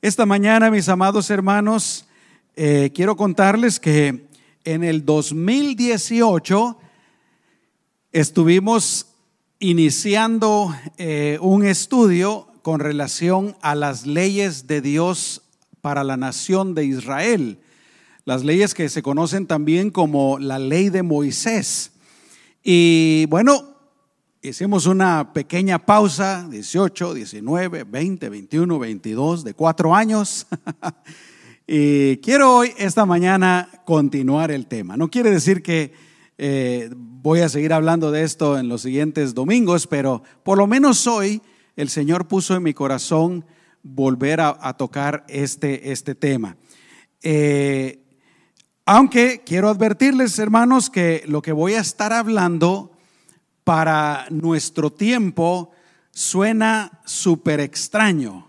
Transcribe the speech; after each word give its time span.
Esta 0.00 0.26
mañana, 0.26 0.70
mis 0.70 0.88
amados 0.88 1.28
hermanos, 1.28 2.06
eh, 2.54 2.92
quiero 2.94 3.16
contarles 3.16 3.80
que 3.80 4.28
en 4.62 4.84
el 4.84 5.04
2018 5.04 6.78
estuvimos 8.12 9.06
iniciando 9.58 10.72
eh, 10.98 11.38
un 11.40 11.66
estudio 11.66 12.46
con 12.62 12.78
relación 12.78 13.56
a 13.60 13.74
las 13.74 14.06
leyes 14.06 14.68
de 14.68 14.80
Dios 14.82 15.42
para 15.80 16.04
la 16.04 16.16
nación 16.16 16.76
de 16.76 16.84
Israel, 16.84 17.58
las 18.24 18.44
leyes 18.44 18.74
que 18.74 18.88
se 18.88 19.02
conocen 19.02 19.48
también 19.48 19.90
como 19.90 20.38
la 20.38 20.60
ley 20.60 20.90
de 20.90 21.02
Moisés. 21.02 21.90
Y 22.62 23.26
bueno, 23.30 23.77
hicimos 24.42 24.86
una 24.86 25.32
pequeña 25.32 25.78
pausa, 25.84 26.46
18, 26.48 27.14
19, 27.14 27.84
20, 27.84 28.28
21, 28.28 28.78
22, 28.78 29.44
de 29.44 29.54
cuatro 29.54 29.94
años. 29.94 30.46
y 31.66 32.18
quiero 32.18 32.56
hoy, 32.56 32.72
esta 32.78 33.04
mañana, 33.04 33.68
continuar 33.84 34.50
el 34.50 34.66
tema. 34.66 34.96
No 34.96 35.10
quiere 35.10 35.30
decir 35.30 35.62
que 35.62 35.92
eh, 36.38 36.90
voy 36.94 37.40
a 37.40 37.48
seguir 37.48 37.72
hablando 37.72 38.12
de 38.12 38.22
esto 38.22 38.58
en 38.58 38.68
los 38.68 38.82
siguientes 38.82 39.34
domingos, 39.34 39.86
pero 39.86 40.22
por 40.44 40.58
lo 40.58 40.66
menos 40.66 41.06
hoy 41.06 41.42
el 41.76 41.88
Señor 41.88 42.28
puso 42.28 42.54
en 42.54 42.62
mi 42.62 42.74
corazón 42.74 43.44
volver 43.82 44.40
a, 44.40 44.76
tocar 44.76 45.24
este, 45.28 45.92
este 45.92 46.14
tema. 46.14 46.56
Eh, 47.22 48.04
aunque 48.84 49.42
quiero 49.44 49.68
advertirles, 49.68 50.38
hermanos, 50.38 50.90
que 50.90 51.22
lo 51.26 51.42
que 51.42 51.52
voy 51.52 51.74
a 51.74 51.80
estar 51.80 52.12
hablando 52.12 52.97
para 53.68 54.24
nuestro 54.30 54.90
tiempo 54.90 55.72
suena 56.10 57.02
súper 57.04 57.60
extraño. 57.60 58.48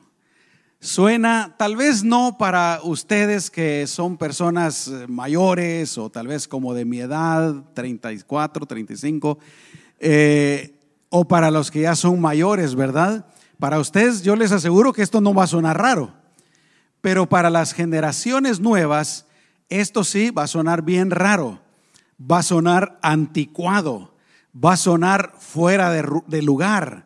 Suena 0.80 1.56
tal 1.58 1.76
vez 1.76 2.06
no 2.06 2.38
para 2.38 2.80
ustedes 2.84 3.52
que 3.52 3.86
son 3.86 4.16
personas 4.16 4.88
eh, 4.88 5.08
mayores 5.10 5.98
o 5.98 6.10
tal 6.10 6.28
vez 6.28 6.48
como 6.48 6.74
de 6.74 6.86
mi 6.86 7.02
edad, 7.02 7.54
34, 7.74 8.66
35, 8.66 9.40
eh, 10.00 10.80
o 11.10 11.28
para 11.28 11.52
los 11.52 11.70
que 11.70 11.82
ya 11.82 11.98
son 11.98 12.22
mayores, 12.22 12.74
¿verdad? 12.74 13.26
Para 13.60 13.82
ustedes 13.82 14.24
yo 14.24 14.38
les 14.38 14.54
aseguro 14.54 14.94
que 14.94 15.02
esto 15.02 15.20
no 15.20 15.34
va 15.34 15.44
a 15.44 15.48
sonar 15.48 15.82
raro, 15.82 16.14
pero 17.02 17.28
para 17.28 17.50
las 17.50 17.74
generaciones 17.74 18.62
nuevas, 18.62 19.26
esto 19.68 20.06
sí 20.06 20.30
va 20.32 20.44
a 20.44 20.48
sonar 20.48 20.82
bien 20.82 21.12
raro, 21.12 21.60
va 22.18 22.38
a 22.38 22.44
sonar 22.44 22.98
anticuado 23.02 24.18
va 24.54 24.74
a 24.74 24.78
sonar 24.78 25.34
fuera 25.38 25.92
de, 25.92 26.42
lugar. 26.42 27.06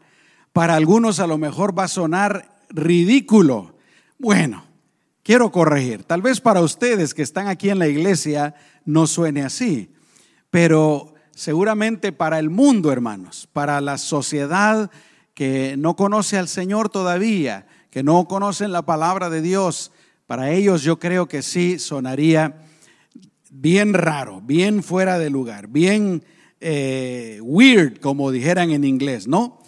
Para 0.52 0.76
algunos 0.76 1.20
a 1.20 1.28
lo 1.28 1.38
mejor 1.38 1.78
va 1.78 1.86
a 1.86 1.90
sonar 1.90 2.58
ridículo. 2.70 3.76
Bueno, 4.18 4.66
quiero 5.24 5.52
corregir. 5.52 6.04
Tal 6.04 6.22
vez 6.22 6.42
para 6.42 6.62
ustedes 6.62 7.14
que 7.14 7.22
están 7.22 7.48
aquí 7.48 7.70
en 7.70 7.80
la 7.80 7.88
iglesia 7.88 8.56
no 8.86 9.08
suene 9.08 9.44
así, 9.44 9.94
pero 10.50 11.14
seguramente 11.32 12.12
para 12.12 12.40
el 12.40 12.50
mundo, 12.50 12.92
hermanos, 12.92 13.48
para 13.52 13.82
la 13.82 13.98
sociedad 13.98 14.92
que 15.34 15.76
no 15.78 15.96
conoce 15.96 16.38
al 16.38 16.48
Señor 16.48 16.90
todavía, 16.90 17.66
que 17.90 18.04
no 18.04 18.28
conocen 18.28 18.72
la 18.72 18.84
palabra 18.84 19.30
de 19.30 19.42
Dios, 19.42 19.92
para 20.28 20.52
ellos 20.52 20.84
yo 20.84 21.00
creo 21.00 21.28
que 21.28 21.42
sí 21.42 21.80
sonaría 21.80 22.62
bien 23.50 23.94
raro, 23.94 24.42
bien 24.42 24.84
fuera 24.84 25.20
de 25.20 25.30
lugar, 25.30 25.68
bien 25.68 26.24
eh, 26.66 27.40
weird, 27.42 28.00
como 28.00 28.32
dijeran 28.32 28.72
en 28.72 28.86
inglés, 28.86 29.28
¿no? 29.28 29.60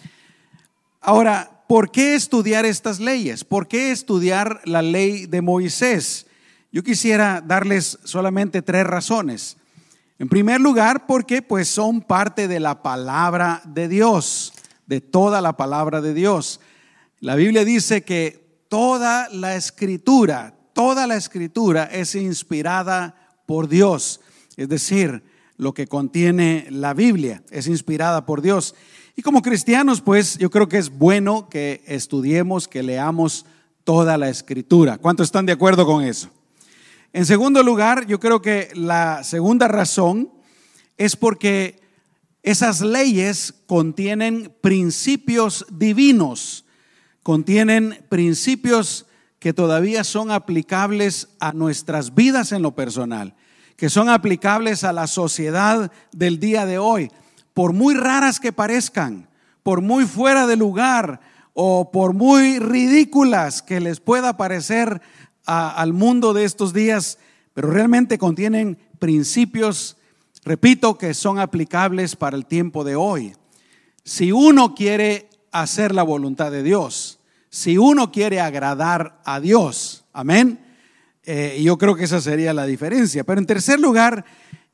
Ahora, 1.02 1.62
¿por 1.68 1.90
qué 1.90 2.14
estudiar 2.14 2.64
estas 2.64 3.00
leyes? 3.00 3.44
¿Por 3.44 3.68
qué 3.68 3.90
estudiar 3.90 4.62
la 4.64 4.80
ley 4.80 5.26
de 5.26 5.42
Moisés? 5.42 6.26
Yo 6.72 6.82
quisiera 6.82 7.42
darles 7.46 7.98
solamente 8.04 8.62
tres 8.62 8.86
razones. 8.86 9.58
En 10.18 10.28
primer 10.30 10.60
lugar, 10.60 11.06
porque 11.06 11.42
pues 11.42 11.68
son 11.68 12.00
parte 12.00 12.48
de 12.48 12.60
la 12.60 12.82
palabra 12.82 13.60
de 13.66 13.88
Dios, 13.88 14.54
de 14.86 15.02
toda 15.02 15.42
la 15.42 15.56
palabra 15.58 16.00
de 16.00 16.14
Dios. 16.14 16.60
La 17.20 17.34
Biblia 17.34 17.64
dice 17.66 18.02
que 18.04 18.64
toda 18.68 19.28
la 19.28 19.54
escritura, 19.56 20.54
toda 20.72 21.06
la 21.06 21.16
escritura 21.16 21.84
es 21.84 22.14
inspirada 22.14 23.14
por 23.44 23.68
Dios. 23.68 24.20
Es 24.56 24.70
decir, 24.70 25.22
lo 25.56 25.74
que 25.74 25.86
contiene 25.86 26.66
la 26.70 26.94
Biblia, 26.94 27.42
es 27.50 27.66
inspirada 27.66 28.26
por 28.26 28.42
Dios. 28.42 28.74
Y 29.16 29.22
como 29.22 29.42
cristianos, 29.42 30.00
pues 30.00 30.36
yo 30.38 30.50
creo 30.50 30.68
que 30.68 30.78
es 30.78 30.90
bueno 30.90 31.48
que 31.48 31.82
estudiemos, 31.86 32.68
que 32.68 32.82
leamos 32.82 33.46
toda 33.84 34.18
la 34.18 34.28
escritura. 34.28 34.98
¿Cuántos 34.98 35.28
están 35.28 35.46
de 35.46 35.52
acuerdo 35.52 35.86
con 35.86 36.04
eso? 36.04 36.28
En 37.12 37.24
segundo 37.24 37.62
lugar, 37.62 38.06
yo 38.06 38.20
creo 38.20 38.42
que 38.42 38.68
la 38.74 39.24
segunda 39.24 39.68
razón 39.68 40.30
es 40.98 41.16
porque 41.16 41.80
esas 42.42 42.82
leyes 42.82 43.54
contienen 43.66 44.52
principios 44.60 45.64
divinos, 45.70 46.66
contienen 47.22 48.04
principios 48.08 49.06
que 49.38 49.54
todavía 49.54 50.04
son 50.04 50.30
aplicables 50.30 51.28
a 51.40 51.52
nuestras 51.52 52.14
vidas 52.14 52.52
en 52.52 52.62
lo 52.62 52.74
personal 52.74 53.34
que 53.76 53.90
son 53.90 54.08
aplicables 54.08 54.84
a 54.84 54.92
la 54.92 55.06
sociedad 55.06 55.92
del 56.12 56.40
día 56.40 56.66
de 56.66 56.78
hoy, 56.78 57.10
por 57.54 57.72
muy 57.72 57.94
raras 57.94 58.40
que 58.40 58.52
parezcan, 58.52 59.28
por 59.62 59.82
muy 59.82 60.04
fuera 60.04 60.46
de 60.46 60.56
lugar 60.56 61.20
o 61.52 61.90
por 61.90 62.12
muy 62.12 62.58
ridículas 62.58 63.62
que 63.62 63.80
les 63.80 64.00
pueda 64.00 64.36
parecer 64.36 65.00
al 65.44 65.92
mundo 65.92 66.32
de 66.32 66.44
estos 66.44 66.72
días, 66.72 67.18
pero 67.54 67.70
realmente 67.70 68.18
contienen 68.18 68.78
principios, 68.98 69.96
repito, 70.44 70.98
que 70.98 71.14
son 71.14 71.38
aplicables 71.38 72.16
para 72.16 72.36
el 72.36 72.46
tiempo 72.46 72.84
de 72.84 72.96
hoy. 72.96 73.34
Si 74.04 74.32
uno 74.32 74.74
quiere 74.74 75.28
hacer 75.52 75.94
la 75.94 76.02
voluntad 76.02 76.50
de 76.50 76.62
Dios, 76.62 77.20
si 77.48 77.78
uno 77.78 78.12
quiere 78.12 78.40
agradar 78.40 79.20
a 79.24 79.40
Dios, 79.40 80.04
amén, 80.12 80.65
eh, 81.26 81.60
yo 81.62 81.76
creo 81.76 81.96
que 81.96 82.04
esa 82.04 82.20
sería 82.20 82.54
la 82.54 82.66
diferencia. 82.66 83.24
Pero 83.24 83.40
en 83.40 83.46
tercer 83.46 83.80
lugar, 83.80 84.24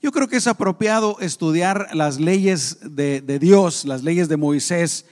yo 0.00 0.12
creo 0.12 0.28
que 0.28 0.36
es 0.36 0.46
apropiado 0.46 1.18
estudiar 1.20 1.88
las 1.94 2.20
leyes 2.20 2.78
de, 2.82 3.20
de 3.20 3.38
Dios, 3.38 3.84
las 3.84 4.02
leyes 4.02 4.28
de 4.28 4.36
Moisés, 4.36 5.06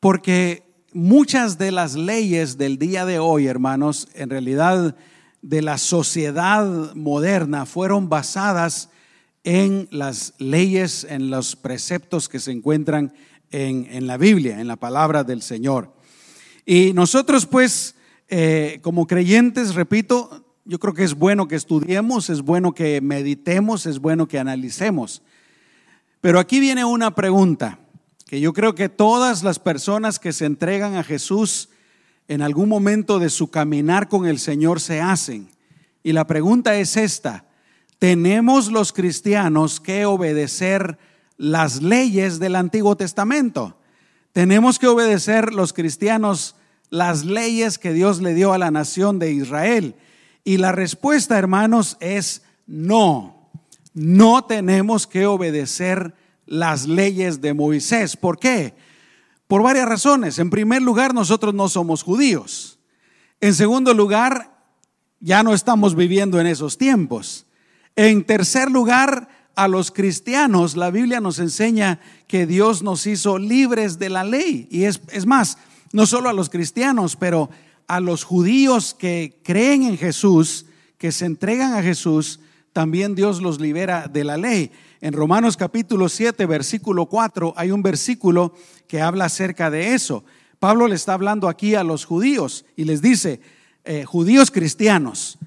porque 0.00 0.62
muchas 0.92 1.58
de 1.58 1.72
las 1.72 1.94
leyes 1.94 2.58
del 2.58 2.78
día 2.78 3.04
de 3.06 3.18
hoy, 3.18 3.46
hermanos, 3.46 4.08
en 4.14 4.30
realidad 4.30 4.96
de 5.42 5.62
la 5.62 5.78
sociedad 5.78 6.94
moderna, 6.94 7.66
fueron 7.66 8.08
basadas 8.08 8.90
en 9.44 9.88
las 9.90 10.34
leyes, 10.38 11.06
en 11.08 11.30
los 11.30 11.56
preceptos 11.56 12.28
que 12.28 12.40
se 12.40 12.52
encuentran 12.52 13.14
en, 13.50 13.86
en 13.90 14.06
la 14.06 14.16
Biblia, 14.16 14.60
en 14.60 14.68
la 14.68 14.76
palabra 14.76 15.24
del 15.24 15.40
Señor. 15.40 15.94
Y 16.64 16.92
nosotros 16.92 17.46
pues, 17.46 17.94
eh, 18.28 18.80
como 18.82 19.06
creyentes, 19.06 19.76
repito, 19.76 20.45
yo 20.66 20.80
creo 20.80 20.94
que 20.94 21.04
es 21.04 21.14
bueno 21.14 21.46
que 21.46 21.54
estudiemos, 21.54 22.28
es 22.28 22.42
bueno 22.42 22.74
que 22.74 23.00
meditemos, 23.00 23.86
es 23.86 24.00
bueno 24.00 24.26
que 24.26 24.38
analicemos. 24.38 25.22
Pero 26.20 26.40
aquí 26.40 26.58
viene 26.58 26.84
una 26.84 27.14
pregunta 27.14 27.78
que 28.26 28.40
yo 28.40 28.52
creo 28.52 28.74
que 28.74 28.88
todas 28.88 29.44
las 29.44 29.60
personas 29.60 30.18
que 30.18 30.32
se 30.32 30.44
entregan 30.44 30.96
a 30.96 31.04
Jesús 31.04 31.68
en 32.26 32.42
algún 32.42 32.68
momento 32.68 33.20
de 33.20 33.30
su 33.30 33.48
caminar 33.48 34.08
con 34.08 34.26
el 34.26 34.40
Señor 34.40 34.80
se 34.80 35.00
hacen. 35.00 35.48
Y 36.02 36.12
la 36.12 36.26
pregunta 36.26 36.74
es 36.76 36.96
esta, 36.96 37.44
¿tenemos 38.00 38.72
los 38.72 38.92
cristianos 38.92 39.78
que 39.78 40.04
obedecer 40.04 40.98
las 41.36 41.80
leyes 41.80 42.40
del 42.40 42.56
Antiguo 42.56 42.96
Testamento? 42.96 43.78
¿Tenemos 44.32 44.80
que 44.80 44.88
obedecer 44.88 45.54
los 45.54 45.72
cristianos 45.72 46.56
las 46.90 47.24
leyes 47.24 47.78
que 47.78 47.92
Dios 47.92 48.20
le 48.20 48.34
dio 48.34 48.52
a 48.52 48.58
la 48.58 48.72
nación 48.72 49.20
de 49.20 49.30
Israel? 49.30 49.94
Y 50.46 50.58
la 50.58 50.70
respuesta, 50.70 51.36
hermanos, 51.36 51.96
es 51.98 52.42
no. 52.68 53.50
No 53.94 54.44
tenemos 54.44 55.08
que 55.08 55.26
obedecer 55.26 56.14
las 56.46 56.86
leyes 56.86 57.40
de 57.40 57.52
Moisés. 57.52 58.16
¿Por 58.16 58.38
qué? 58.38 58.76
Por 59.48 59.64
varias 59.64 59.88
razones. 59.88 60.38
En 60.38 60.50
primer 60.50 60.82
lugar, 60.82 61.14
nosotros 61.14 61.52
no 61.52 61.68
somos 61.68 62.04
judíos. 62.04 62.78
En 63.40 63.54
segundo 63.54 63.92
lugar, 63.92 64.56
ya 65.18 65.42
no 65.42 65.52
estamos 65.52 65.96
viviendo 65.96 66.38
en 66.38 66.46
esos 66.46 66.78
tiempos. 66.78 67.46
En 67.96 68.22
tercer 68.22 68.70
lugar, 68.70 69.28
a 69.56 69.66
los 69.66 69.90
cristianos, 69.90 70.76
la 70.76 70.92
Biblia 70.92 71.20
nos 71.20 71.40
enseña 71.40 71.98
que 72.28 72.46
Dios 72.46 72.84
nos 72.84 73.04
hizo 73.08 73.38
libres 73.38 73.98
de 73.98 74.10
la 74.10 74.22
ley. 74.22 74.68
Y 74.70 74.84
es, 74.84 75.00
es 75.10 75.26
más, 75.26 75.58
no 75.90 76.06
solo 76.06 76.28
a 76.28 76.32
los 76.32 76.50
cristianos, 76.50 77.16
pero 77.16 77.50
a 77.86 78.00
los 78.00 78.24
judíos 78.24 78.94
que 78.94 79.40
creen 79.42 79.82
en 79.82 79.98
Jesús, 79.98 80.66
que 80.98 81.12
se 81.12 81.26
entregan 81.26 81.74
a 81.74 81.82
Jesús, 81.82 82.40
también 82.72 83.14
Dios 83.14 83.40
los 83.40 83.60
libera 83.60 84.06
de 84.08 84.24
la 84.24 84.36
ley. 84.36 84.70
En 85.00 85.12
Romanos 85.12 85.56
capítulo 85.56 86.08
7, 86.08 86.44
versículo 86.46 87.06
4, 87.06 87.54
hay 87.56 87.70
un 87.70 87.82
versículo 87.82 88.54
que 88.86 89.00
habla 89.00 89.26
acerca 89.26 89.70
de 89.70 89.94
eso. 89.94 90.24
Pablo 90.58 90.88
le 90.88 90.94
está 90.94 91.14
hablando 91.14 91.48
aquí 91.48 91.74
a 91.74 91.84
los 91.84 92.04
judíos 92.04 92.64
y 92.76 92.84
les 92.84 93.02
dice, 93.02 93.40
eh, 93.84 94.04
judíos 94.04 94.50
cristianos. 94.50 95.38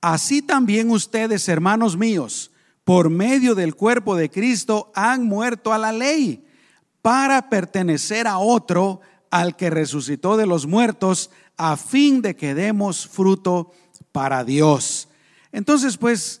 Así 0.00 0.42
también 0.42 0.90
ustedes, 0.90 1.48
hermanos 1.48 1.96
míos, 1.96 2.52
por 2.84 3.10
medio 3.10 3.54
del 3.54 3.74
cuerpo 3.74 4.16
de 4.16 4.30
Cristo, 4.30 4.92
han 4.94 5.24
muerto 5.24 5.72
a 5.72 5.78
la 5.78 5.92
ley 5.92 6.44
para 7.02 7.50
pertenecer 7.50 8.26
a 8.26 8.38
otro, 8.38 9.00
al 9.30 9.56
que 9.56 9.68
resucitó 9.68 10.36
de 10.36 10.46
los 10.46 10.66
muertos, 10.66 11.30
a 11.58 11.76
fin 11.76 12.22
de 12.22 12.34
que 12.36 12.54
demos 12.54 13.06
fruto 13.06 13.72
para 14.12 14.44
Dios. 14.44 15.08
Entonces, 15.52 15.96
pues, 15.96 16.40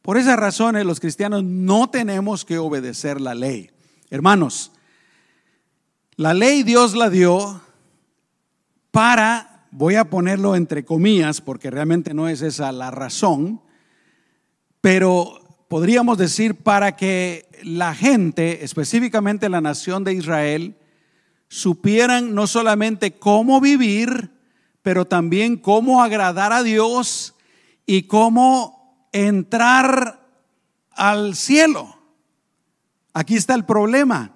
por 0.00 0.16
esas 0.16 0.38
razones 0.38 0.86
los 0.86 1.00
cristianos 1.00 1.44
no 1.44 1.90
tenemos 1.90 2.44
que 2.44 2.58
obedecer 2.58 3.20
la 3.20 3.34
ley. 3.34 3.70
Hermanos, 4.08 4.72
la 6.16 6.34
ley 6.34 6.62
Dios 6.62 6.94
la 6.94 7.10
dio 7.10 7.60
para, 8.90 9.66
voy 9.70 9.96
a 9.96 10.10
ponerlo 10.10 10.54
entre 10.54 10.84
comillas, 10.84 11.40
porque 11.40 11.70
realmente 11.70 12.14
no 12.14 12.28
es 12.28 12.42
esa 12.42 12.70
la 12.72 12.90
razón, 12.90 13.60
pero 14.80 15.64
podríamos 15.68 16.18
decir 16.18 16.54
para 16.56 16.96
que 16.96 17.48
la 17.64 17.94
gente, 17.94 18.64
específicamente 18.64 19.48
la 19.48 19.60
nación 19.60 20.04
de 20.04 20.12
Israel, 20.12 20.76
supieran 21.48 22.34
no 22.34 22.46
solamente 22.46 23.12
cómo 23.12 23.60
vivir, 23.60 24.30
pero 24.82 25.06
también 25.06 25.56
cómo 25.56 26.02
agradar 26.02 26.52
a 26.52 26.62
Dios 26.62 27.34
y 27.86 28.02
cómo 28.02 29.08
entrar 29.12 30.20
al 30.90 31.34
cielo. 31.36 31.96
Aquí 33.12 33.36
está 33.36 33.54
el 33.54 33.64
problema. 33.64 34.32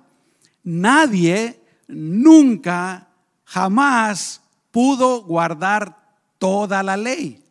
Nadie 0.63 1.61
nunca, 1.89 3.09
jamás 3.45 4.43
pudo 4.71 5.23
guardar 5.23 5.97
toda 6.39 6.83
la 6.83 6.97
ley. 6.97 7.43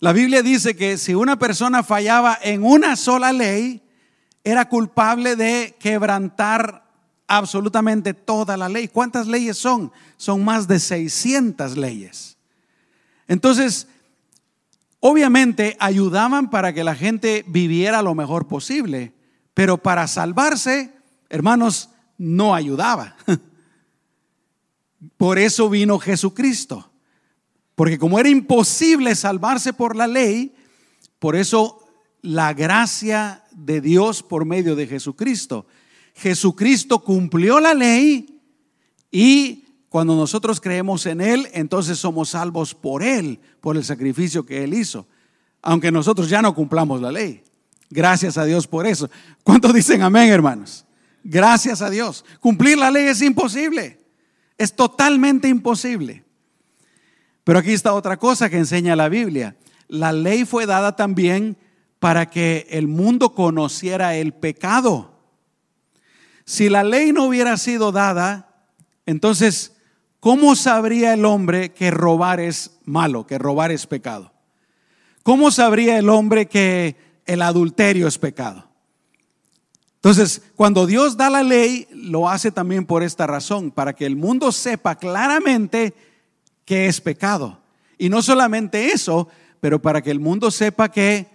La 0.00 0.12
Biblia 0.12 0.42
dice 0.42 0.76
que 0.76 0.98
si 0.98 1.14
una 1.14 1.38
persona 1.38 1.82
fallaba 1.82 2.38
en 2.42 2.62
una 2.62 2.94
sola 2.96 3.32
ley, 3.32 3.82
era 4.44 4.68
culpable 4.68 5.34
de 5.36 5.74
quebrantar 5.80 6.83
absolutamente 7.26 8.14
toda 8.14 8.56
la 8.56 8.68
ley. 8.68 8.88
¿Cuántas 8.88 9.26
leyes 9.26 9.56
son? 9.56 9.92
Son 10.16 10.44
más 10.44 10.68
de 10.68 10.78
600 10.78 11.76
leyes. 11.76 12.36
Entonces, 13.28 13.88
obviamente 15.00 15.76
ayudaban 15.80 16.50
para 16.50 16.72
que 16.72 16.84
la 16.84 16.94
gente 16.94 17.44
viviera 17.46 18.02
lo 18.02 18.14
mejor 18.14 18.46
posible, 18.46 19.12
pero 19.54 19.78
para 19.78 20.06
salvarse, 20.06 20.92
hermanos, 21.28 21.90
no 22.18 22.54
ayudaba. 22.54 23.16
Por 25.16 25.38
eso 25.38 25.68
vino 25.68 25.98
Jesucristo. 25.98 26.90
Porque 27.74 27.98
como 27.98 28.18
era 28.18 28.28
imposible 28.28 29.14
salvarse 29.14 29.72
por 29.72 29.96
la 29.96 30.06
ley, 30.06 30.54
por 31.18 31.34
eso 31.34 31.84
la 32.22 32.54
gracia 32.54 33.44
de 33.50 33.80
Dios 33.80 34.22
por 34.22 34.44
medio 34.44 34.76
de 34.76 34.86
Jesucristo. 34.86 35.66
Jesucristo 36.14 37.00
cumplió 37.00 37.60
la 37.60 37.74
ley 37.74 38.40
y 39.10 39.64
cuando 39.88 40.16
nosotros 40.16 40.60
creemos 40.60 41.06
en 41.06 41.20
Él, 41.20 41.48
entonces 41.52 41.98
somos 41.98 42.30
salvos 42.30 42.74
por 42.74 43.02
Él, 43.02 43.38
por 43.60 43.76
el 43.76 43.84
sacrificio 43.84 44.44
que 44.44 44.64
Él 44.64 44.74
hizo. 44.74 45.06
Aunque 45.62 45.92
nosotros 45.92 46.28
ya 46.28 46.42
no 46.42 46.54
cumplamos 46.54 47.00
la 47.00 47.12
ley. 47.12 47.44
Gracias 47.90 48.36
a 48.36 48.44
Dios 48.44 48.66
por 48.66 48.86
eso. 48.86 49.08
¿Cuántos 49.44 49.72
dicen 49.72 50.02
amén, 50.02 50.30
hermanos? 50.30 50.84
Gracias 51.22 51.80
a 51.80 51.90
Dios. 51.90 52.24
Cumplir 52.40 52.76
la 52.76 52.90
ley 52.90 53.06
es 53.06 53.22
imposible. 53.22 54.00
Es 54.58 54.74
totalmente 54.74 55.48
imposible. 55.48 56.24
Pero 57.44 57.60
aquí 57.60 57.72
está 57.72 57.94
otra 57.94 58.16
cosa 58.16 58.50
que 58.50 58.58
enseña 58.58 58.96
la 58.96 59.08
Biblia. 59.08 59.56
La 59.86 60.12
ley 60.12 60.44
fue 60.44 60.66
dada 60.66 60.96
también 60.96 61.56
para 62.00 62.28
que 62.28 62.66
el 62.70 62.88
mundo 62.88 63.32
conociera 63.32 64.16
el 64.16 64.32
pecado. 64.32 65.13
Si 66.44 66.68
la 66.68 66.84
ley 66.84 67.12
no 67.12 67.24
hubiera 67.24 67.56
sido 67.56 67.90
dada, 67.90 68.54
entonces, 69.06 69.72
¿cómo 70.20 70.56
sabría 70.56 71.14
el 71.14 71.24
hombre 71.24 71.72
que 71.72 71.90
robar 71.90 72.40
es 72.40 72.78
malo, 72.84 73.26
que 73.26 73.38
robar 73.38 73.70
es 73.70 73.86
pecado? 73.86 74.32
¿Cómo 75.22 75.50
sabría 75.50 75.98
el 75.98 76.10
hombre 76.10 76.46
que 76.46 76.96
el 77.24 77.40
adulterio 77.40 78.06
es 78.06 78.18
pecado? 78.18 78.68
Entonces, 79.96 80.42
cuando 80.54 80.86
Dios 80.86 81.16
da 81.16 81.30
la 81.30 81.42
ley, 81.42 81.88
lo 81.90 82.28
hace 82.28 82.52
también 82.52 82.84
por 82.84 83.02
esta 83.02 83.26
razón, 83.26 83.70
para 83.70 83.94
que 83.94 84.04
el 84.04 84.16
mundo 84.16 84.52
sepa 84.52 84.96
claramente 84.96 85.94
que 86.66 86.88
es 86.88 87.00
pecado. 87.00 87.62
Y 87.96 88.10
no 88.10 88.20
solamente 88.20 88.88
eso, 88.88 89.28
pero 89.60 89.80
para 89.80 90.02
que 90.02 90.10
el 90.10 90.20
mundo 90.20 90.50
sepa 90.50 90.90
que 90.90 91.26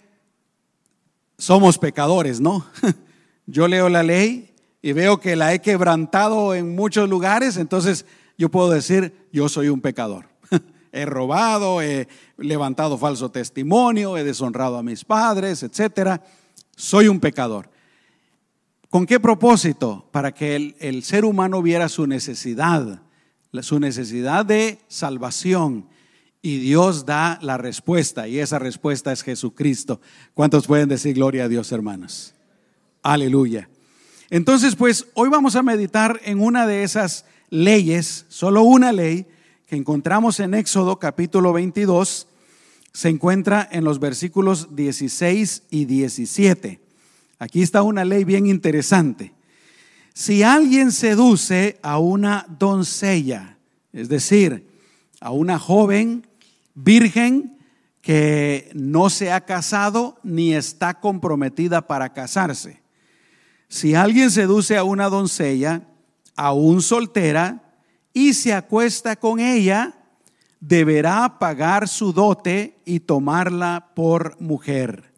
somos 1.39 1.79
pecadores, 1.79 2.39
¿no? 2.39 2.63
Yo 3.47 3.67
leo 3.67 3.89
la 3.89 4.03
ley 4.03 4.48
y 4.81 4.93
veo 4.93 5.19
que 5.19 5.35
la 5.35 5.53
he 5.53 5.59
quebrantado 5.59 6.55
en 6.55 6.75
muchos 6.75 7.09
lugares, 7.09 7.57
entonces 7.57 8.05
yo 8.37 8.49
puedo 8.49 8.69
decir, 8.69 9.27
yo 9.31 9.49
soy 9.49 9.69
un 9.69 9.81
pecador. 9.81 10.29
he 10.91 11.05
robado, 11.05 11.81
he 11.81 12.07
levantado 12.37 12.97
falso 12.97 13.29
testimonio, 13.29 14.17
he 14.17 14.23
deshonrado 14.23 14.77
a 14.77 14.83
mis 14.83 15.03
padres, 15.03 15.63
etcétera. 15.63 16.23
Soy 16.75 17.09
un 17.09 17.19
pecador. 17.19 17.69
¿Con 18.89 19.05
qué 19.05 19.19
propósito? 19.19 20.07
Para 20.11 20.31
que 20.33 20.55
el, 20.55 20.75
el, 20.79 21.03
ser 21.03 21.25
humano 21.25 21.61
viera 21.61 21.89
su 21.89 22.07
necesidad, 22.07 23.01
su 23.61 23.79
necesidad 23.79 24.45
de 24.45 24.79
salvación. 24.87 25.87
Y 26.41 26.57
Dios 26.59 27.05
da 27.05 27.37
la 27.41 27.57
respuesta, 27.57 28.29
y 28.29 28.39
esa 28.39 28.57
respuesta 28.59 29.11
es 29.11 29.23
Jesucristo. 29.23 29.99
¿Cuántos 30.33 30.67
pueden 30.67 30.87
decir 30.87 31.15
gloria 31.15 31.43
a 31.43 31.47
Dios, 31.49 31.73
hermanos? 31.73 32.33
Aleluya. 33.03 33.69
Entonces, 34.31 34.75
pues 34.75 35.07
hoy 35.15 35.29
vamos 35.29 35.55
a 35.55 35.63
meditar 35.63 36.19
en 36.23 36.39
una 36.39 36.67
de 36.67 36.83
esas 36.83 37.25
leyes, 37.49 38.25
solo 38.29 38.61
una 38.61 38.91
ley, 38.91 39.25
que 39.65 39.75
encontramos 39.75 40.39
en 40.39 40.53
Éxodo 40.53 40.99
capítulo 40.99 41.51
22, 41.51 42.27
se 42.93 43.09
encuentra 43.09 43.67
en 43.71 43.83
los 43.83 43.99
versículos 43.99 44.75
16 44.75 45.63
y 45.71 45.85
17. 45.85 46.79
Aquí 47.39 47.63
está 47.63 47.81
una 47.81 48.05
ley 48.05 48.23
bien 48.23 48.45
interesante. 48.45 49.33
Si 50.13 50.43
alguien 50.43 50.91
seduce 50.91 51.79
a 51.81 51.97
una 51.97 52.45
doncella, 52.59 53.57
es 53.93 54.09
decir, 54.09 54.67
a 55.21 55.31
una 55.31 55.57
joven 55.57 56.27
virgen 56.75 57.57
que 58.01 58.69
no 58.75 59.09
se 59.09 59.31
ha 59.31 59.41
casado 59.41 60.19
ni 60.23 60.53
está 60.53 60.99
comprometida 60.99 61.87
para 61.87 62.13
casarse. 62.13 62.79
Si 63.69 63.93
alguien 63.93 64.31
seduce 64.31 64.77
a 64.77 64.83
una 64.83 65.09
doncella, 65.09 65.83
aún 66.35 66.81
soltera, 66.81 67.61
y 68.13 68.33
se 68.33 68.53
acuesta 68.53 69.15
con 69.15 69.39
ella, 69.39 69.93
deberá 70.59 71.37
pagar 71.39 71.87
su 71.87 72.11
dote 72.11 72.79
y 72.83 72.99
tomarla 72.99 73.91
por 73.95 74.41
mujer. 74.41 75.13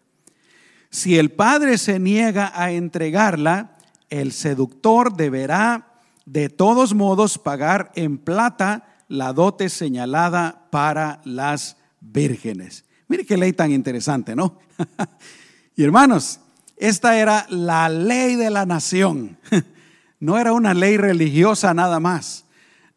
Si 0.89 1.17
el 1.17 1.31
padre 1.31 1.77
se 1.77 2.00
niega 2.00 2.51
a 2.53 2.72
entregarla, 2.72 3.77
el 4.10 4.34
seductor 4.34 5.15
deberá 5.15 5.88
de 6.25 6.50
todos 6.50 6.93
modos 6.93 7.38
pagar 7.38 7.91
en 7.96 8.17
plata 8.17 8.86
la 9.08 9.31
dote 9.31 9.70
señalada 9.70 10.67
para 10.70 11.22
las 11.24 11.77
vírgenes. 12.01 12.84
Mire 13.08 13.25
qué 13.25 13.38
ley 13.38 13.53
tan 13.53 13.72
interesante, 13.72 14.36
¿no? 14.36 14.60
y 15.75 15.84
hermanos, 15.84 16.41
esta 16.81 17.15
era 17.19 17.45
la 17.47 17.89
ley 17.89 18.35
de 18.35 18.50
la 18.50 18.65
nación. 18.65 19.38
no 20.19 20.39
era 20.39 20.51
una 20.51 20.73
ley 20.73 20.97
religiosa 20.97 21.75
nada 21.75 22.00
más. 22.00 22.45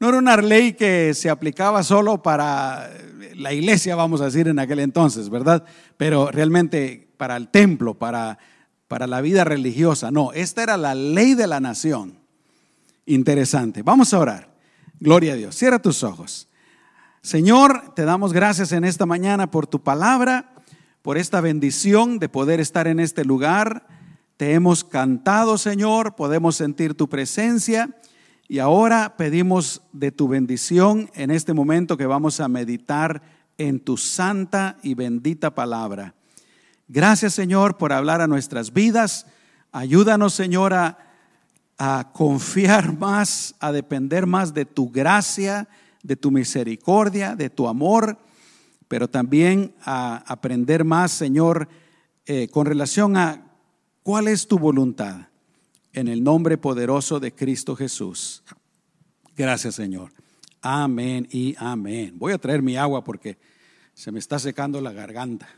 No 0.01 0.09
era 0.09 0.17
una 0.17 0.39
ley 0.39 0.73
que 0.73 1.13
se 1.13 1.29
aplicaba 1.29 1.83
solo 1.83 2.23
para 2.23 2.91
la 3.35 3.53
iglesia, 3.53 3.95
vamos 3.95 4.23
a 4.23 4.25
decir, 4.25 4.49
en 4.49 4.59
aquel 4.59 4.79
entonces, 4.79 5.29
¿verdad? 5.29 5.65
Pero 5.99 6.31
realmente 6.31 7.13
para 7.19 7.37
el 7.37 7.49
templo, 7.49 7.93
para, 7.93 8.39
para 8.89 9.07
la 9.07 9.21
vida 9.21 9.45
religiosa. 9.45 10.11
No, 10.11 10.33
esta 10.33 10.63
era 10.63 10.79
la 10.79 10.95
ley 10.95 11.35
de 11.35 11.47
la 11.47 11.61
nación. 11.61 12.19
Interesante. 13.05 13.83
Vamos 13.83 14.15
a 14.15 14.19
orar. 14.19 14.55
Gloria 14.99 15.35
a 15.35 15.37
Dios. 15.37 15.57
Cierra 15.57 15.79
tus 15.79 16.03
ojos. 16.03 16.49
Señor, 17.21 17.93
te 17.95 18.07
damos 18.07 18.33
gracias 18.33 18.73
en 18.73 18.85
esta 18.85 19.05
mañana 19.05 19.51
por 19.51 19.67
tu 19.67 19.83
palabra, 19.83 20.54
por 21.05 21.19
esta 21.19 21.43
bendición 21.43 22.19
de 22.19 22.31
poder 22.31 22.61
estar 22.61 22.89
en 22.89 22.99
este 22.99 23.27
lugar. 23.27 23.87
Te 24.39 24.55
hemos 24.55 24.85
cantado, 24.85 25.59
Señor, 25.59 26.17
podemos 26.17 26.57
sentir 26.57 26.95
tu 26.95 27.11
presencia 27.11 27.91
y 28.49 28.59
ahora 28.59 29.19
pedimos 29.19 29.83
de 29.93 30.13
tu 30.13 30.29
bendición 30.29 31.11
en 31.13 31.31
este 31.31 31.53
momento 31.53 31.99
que 31.99 32.07
vamos 32.07 32.41
a 32.41 32.49
meditar 32.49 33.21
en 33.59 33.81
tu 33.81 33.99
santa 33.99 34.79
y 34.83 34.95
bendita 34.95 35.55
palabra. 35.55 36.15
Gracias 36.89 37.35
Señor 37.35 37.77
por 37.77 37.93
hablar 37.93 38.23
a 38.23 38.27
nuestras 38.27 38.73
vidas. 38.73 39.27
Ayúdanos 39.73 40.33
Señor 40.33 40.73
a, 40.73 40.97
confiar 42.15 42.99
más, 42.99 43.57
a 43.61 43.73
depender 43.73 44.25
más 44.25 44.55
de 44.55 44.65
tu 44.65 44.89
gracia, 44.89 45.69
de 46.03 46.17
tu 46.17 46.31
misericordia, 46.31 47.37
de 47.37 47.51
tu 47.51 47.69
amor, 47.69 48.17
pero 48.95 49.09
también 49.09 49.75
a 49.85 50.19
aprender 50.19 50.85
más, 50.85 51.11
Señor, 51.11 51.69
eh, 52.27 52.47
con 52.47 52.65
relación 52.65 53.17
a 53.17 53.45
cuál 54.05 54.29
es 54.29 54.47
tu 54.47 54.57
voluntad. 54.57 55.31
En 55.93 56.07
el 56.07 56.23
nombre 56.23 56.59
poderoso 56.59 57.19
de 57.19 57.35
Cristo 57.35 57.75
Jesús. 57.75 58.45
Gracias, 59.37 59.75
Señor. 59.75 60.13
Amén 60.61 61.27
y 61.33 61.57
amén. 61.59 62.15
Voy 62.17 62.35
a 62.35 62.39
traer 62.39 62.63
mi 62.63 62.77
agua 62.77 63.03
porque 63.03 63.37
se 63.95 64.13
me 64.13 64.21
está 64.21 64.39
secando 64.39 64.81
la 64.81 64.93
garganta. 64.93 65.49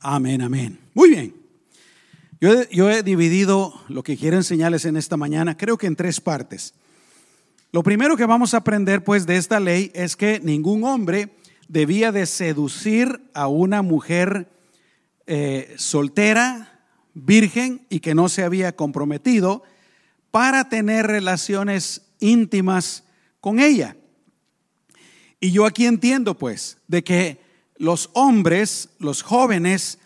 Amén, 0.00 0.42
amén. 0.42 0.78
Muy 0.94 1.10
bien. 1.10 1.34
Yo, 2.40 2.88
he 2.88 3.02
dividido 3.02 3.74
lo 3.88 4.04
que 4.04 4.16
quiero 4.16 4.36
enseñarles 4.36 4.84
en 4.84 4.96
esta 4.96 5.16
mañana, 5.16 5.56
creo 5.56 5.76
que 5.76 5.88
en 5.88 5.96
tres 5.96 6.20
partes. 6.20 6.72
Lo 7.72 7.82
primero 7.82 8.16
que 8.16 8.24
vamos 8.24 8.54
a 8.54 8.58
aprender 8.58 9.02
pues 9.02 9.26
de 9.26 9.36
esta 9.36 9.58
ley 9.58 9.90
es 9.94 10.14
que 10.14 10.38
ningún 10.38 10.84
hombre 10.84 11.30
debía 11.66 12.12
de 12.12 12.26
seducir 12.26 13.20
a 13.34 13.48
una 13.48 13.82
mujer 13.82 14.48
eh, 15.26 15.74
soltera, 15.78 16.80
virgen 17.14 17.84
y 17.90 17.98
que 17.98 18.14
no 18.14 18.28
se 18.28 18.44
había 18.44 18.76
comprometido 18.76 19.64
para 20.30 20.68
tener 20.68 21.08
relaciones 21.08 22.02
íntimas 22.20 23.02
con 23.40 23.58
ella. 23.58 23.96
Y 25.40 25.50
yo 25.50 25.66
aquí 25.66 25.86
entiendo 25.86 26.38
pues 26.38 26.78
de 26.86 27.02
que 27.02 27.47
los 27.78 28.10
hombres, 28.12 28.90
los 28.98 29.22
jóvenes, 29.22 29.98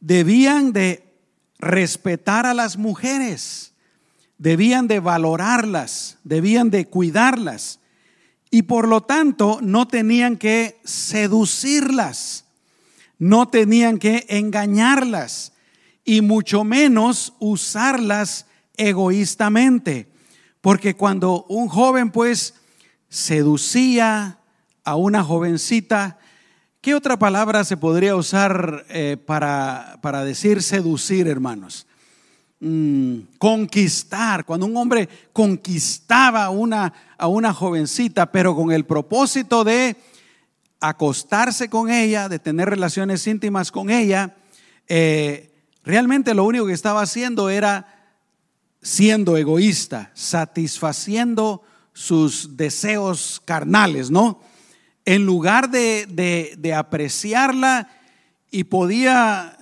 debían 0.00 0.72
de 0.72 1.14
respetar 1.58 2.44
a 2.44 2.54
las 2.54 2.76
mujeres, 2.76 3.72
debían 4.38 4.88
de 4.88 5.00
valorarlas, 5.00 6.18
debían 6.24 6.70
de 6.70 6.86
cuidarlas 6.86 7.78
y 8.50 8.62
por 8.62 8.88
lo 8.88 9.00
tanto 9.00 9.60
no 9.62 9.88
tenían 9.88 10.36
que 10.36 10.80
seducirlas, 10.84 12.44
no 13.18 13.48
tenían 13.48 13.98
que 13.98 14.26
engañarlas 14.28 15.52
y 16.04 16.20
mucho 16.20 16.64
menos 16.64 17.34
usarlas 17.38 18.46
egoístamente, 18.76 20.10
porque 20.60 20.96
cuando 20.96 21.44
un 21.48 21.68
joven 21.68 22.10
pues 22.10 22.54
seducía 23.08 24.40
a 24.84 24.96
una 24.96 25.22
jovencita, 25.22 26.18
¿Qué 26.82 26.96
otra 26.96 27.16
palabra 27.16 27.62
se 27.62 27.76
podría 27.76 28.16
usar 28.16 28.84
eh, 28.88 29.16
para, 29.24 30.00
para, 30.02 30.24
decir 30.24 30.64
seducir, 30.64 31.28
hermanos? 31.28 31.86
Mm, 32.58 33.18
conquistar, 33.38 34.44
cuando 34.44 34.66
un 34.66 34.76
hombre 34.76 35.08
conquistaba 35.32 36.42
a 36.42 36.50
una, 36.50 36.92
a 37.16 37.28
una 37.28 37.54
jovencita, 37.54 38.32
pero 38.32 38.56
con 38.56 38.72
el 38.72 38.84
propósito 38.84 39.62
de 39.62 39.94
acostarse 40.80 41.70
con 41.70 41.88
ella, 41.88 42.28
de 42.28 42.40
tener 42.40 42.68
relaciones 42.68 43.28
íntimas 43.28 43.70
con 43.70 43.88
ella, 43.88 44.34
eh, 44.88 45.54
realmente 45.84 46.34
lo 46.34 46.42
único 46.42 46.66
que 46.66 46.72
estaba 46.72 47.02
haciendo 47.02 47.48
era 47.48 48.16
siendo 48.82 49.36
egoísta, 49.36 50.10
satisfaciendo 50.14 51.62
sus 51.92 52.56
deseos 52.56 53.40
carnales, 53.44 54.10
¿no? 54.10 54.40
En 55.04 55.26
lugar 55.26 55.70
de, 55.70 56.74
apreciarla 56.76 57.88
y 58.50 58.64
podía, 58.64 59.56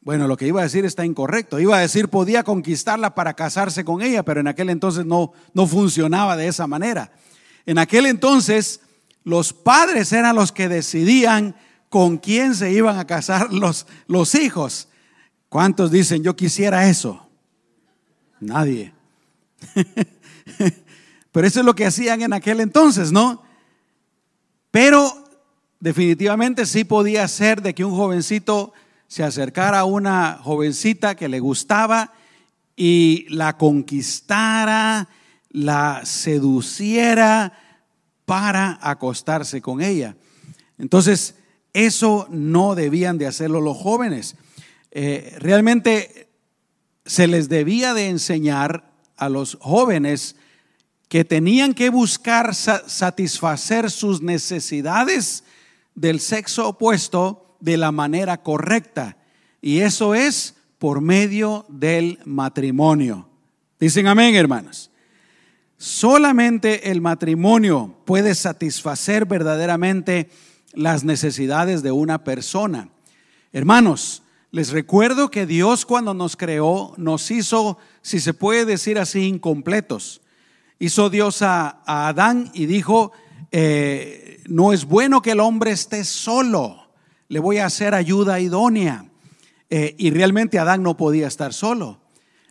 bueno, 0.00 0.28
lo 0.28 0.36
que 0.36 0.46
iba 0.46 0.60
a 0.60 0.64
decir 0.64 0.84
está 0.84 1.04
incorrecto, 1.04 1.60
iba 1.60 1.76
a 1.76 1.80
decir 1.80 2.08
podía 2.08 2.42
conquistarla 2.42 3.14
para 3.14 3.34
casarse 3.34 3.84
con 3.84 4.02
ella, 4.02 4.22
pero 4.22 4.40
en 4.40 4.48
aquel 4.48 4.70
entonces 4.70 5.06
no, 5.06 5.32
no 5.52 5.66
funcionaba 5.66 6.36
de 6.36 6.48
esa 6.48 6.66
manera. 6.66 7.12
En 7.66 7.78
aquel 7.78 8.06
entonces 8.06 8.80
los 9.22 9.52
padres 9.52 10.12
eran 10.12 10.36
los 10.36 10.52
que 10.52 10.68
decidían 10.68 11.56
con 11.88 12.18
quién 12.18 12.54
se 12.54 12.72
iban 12.72 12.98
a 12.98 13.06
casar 13.06 13.52
los, 13.52 13.86
los 14.06 14.34
hijos. 14.34 14.88
¿Cuántos 15.48 15.90
dicen 15.90 16.22
yo 16.22 16.36
quisiera 16.36 16.88
eso? 16.88 17.28
Nadie. 18.40 18.92
Pero 21.32 21.46
eso 21.46 21.60
es 21.60 21.66
lo 21.66 21.74
que 21.74 21.86
hacían 21.86 22.22
en 22.22 22.32
aquel 22.32 22.60
entonces, 22.60 23.10
¿no? 23.10 23.42
Pero 24.74 25.28
definitivamente 25.78 26.66
sí 26.66 26.82
podía 26.82 27.28
ser 27.28 27.62
de 27.62 27.76
que 27.76 27.84
un 27.84 27.94
jovencito 27.94 28.72
se 29.06 29.22
acercara 29.22 29.78
a 29.78 29.84
una 29.84 30.40
jovencita 30.42 31.14
que 31.14 31.28
le 31.28 31.38
gustaba 31.38 32.12
y 32.74 33.24
la 33.28 33.56
conquistara, 33.56 35.08
la 35.50 36.00
seduciera 36.04 37.56
para 38.24 38.80
acostarse 38.82 39.62
con 39.62 39.80
ella. 39.80 40.16
Entonces, 40.76 41.36
eso 41.72 42.26
no 42.28 42.74
debían 42.74 43.16
de 43.16 43.28
hacerlo 43.28 43.60
los 43.60 43.76
jóvenes. 43.76 44.34
Eh, 44.90 45.36
realmente 45.38 46.30
se 47.06 47.28
les 47.28 47.48
debía 47.48 47.94
de 47.94 48.08
enseñar 48.08 48.90
a 49.16 49.28
los 49.28 49.56
jóvenes 49.60 50.34
que 51.14 51.24
tenían 51.24 51.74
que 51.74 51.90
buscar 51.90 52.56
satisfacer 52.56 53.88
sus 53.88 54.20
necesidades 54.20 55.44
del 55.94 56.18
sexo 56.18 56.70
opuesto 56.70 57.56
de 57.60 57.76
la 57.76 57.92
manera 57.92 58.42
correcta. 58.42 59.16
Y 59.62 59.78
eso 59.78 60.16
es 60.16 60.56
por 60.76 61.00
medio 61.00 61.66
del 61.68 62.18
matrimonio. 62.24 63.28
Dicen 63.78 64.08
amén, 64.08 64.34
hermanos. 64.34 64.90
Solamente 65.76 66.90
el 66.90 67.00
matrimonio 67.00 67.94
puede 68.04 68.34
satisfacer 68.34 69.24
verdaderamente 69.24 70.30
las 70.72 71.04
necesidades 71.04 71.84
de 71.84 71.92
una 71.92 72.24
persona. 72.24 72.88
Hermanos, 73.52 74.24
les 74.50 74.70
recuerdo 74.70 75.30
que 75.30 75.46
Dios 75.46 75.86
cuando 75.86 76.12
nos 76.12 76.34
creó 76.34 76.92
nos 76.96 77.30
hizo, 77.30 77.78
si 78.02 78.18
se 78.18 78.34
puede 78.34 78.64
decir 78.64 78.98
así, 78.98 79.28
incompletos 79.28 80.22
hizo 80.78 81.10
Dios 81.10 81.42
a, 81.42 81.82
Adán 81.86 82.50
y 82.54 82.66
dijo, 82.66 83.12
eh, 83.50 84.42
no 84.46 84.72
es 84.72 84.84
bueno 84.84 85.22
que 85.22 85.32
el 85.32 85.40
hombre 85.40 85.70
esté 85.70 86.04
solo, 86.04 86.88
le 87.28 87.38
voy 87.40 87.58
a 87.58 87.66
hacer 87.66 87.94
ayuda 87.94 88.40
idónea. 88.40 89.06
Eh, 89.70 89.94
y 89.98 90.10
realmente 90.10 90.58
Adán 90.58 90.82
no 90.82 90.96
podía 90.96 91.26
estar 91.26 91.52
solo, 91.52 92.00